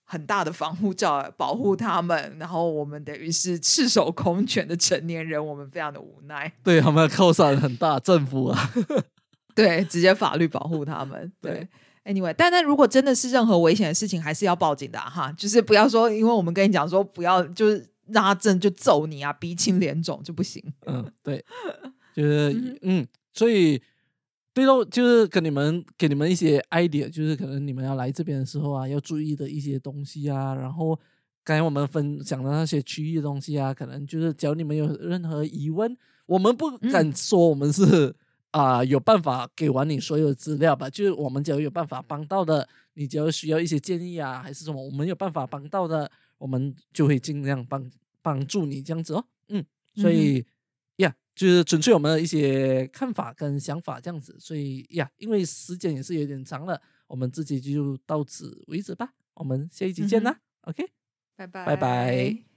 [0.09, 8.71] 很大的防护罩保护他们，然后我们等于是赤手空拳的成年人，我们非常的无奈，对他们的靠山很大，政府啊，
[9.53, 11.67] 对，直接法律保护他们，对。
[12.05, 20.63] Anyway，但但如果真的是任何危险的事情，还是要报警的、啊、哈，就是不要说，因为我们跟你讲说不要，就是让他真就揍你啊，鼻青脸肿就不行。
[20.85, 21.43] 嗯，对，
[22.15, 23.81] 就是嗯嗯，所以
[24.57, 30.99] 对喽，就是跟你们给你们一些 idea，就是可能你们要来这边的时候啊，要注意的一些东西啊，然后
[31.43, 35.95] 刚才我们分享的那些区域的东西啊，可能就是只要你们有任何疑问，
[36.25, 38.15] 我们不敢说我们是
[38.49, 47.87] 啊、有办法给完你所有的资料吧，就是我们只要有办法帮到的，你只要需要一些建议啊，还是什么，我们有办法帮到的，我们就会尽量帮
[48.23, 49.23] 帮助你这样子哦。
[49.49, 50.45] 嗯，所以呀，
[51.37, 60.83] 就是纯粹我们的一些看法跟想法这样子，所以呀，因为时间也是有点长了，我们自己就到此为止吧，我们下一集见啦、OK。
[61.35, 62.56] 拜拜，拜拜。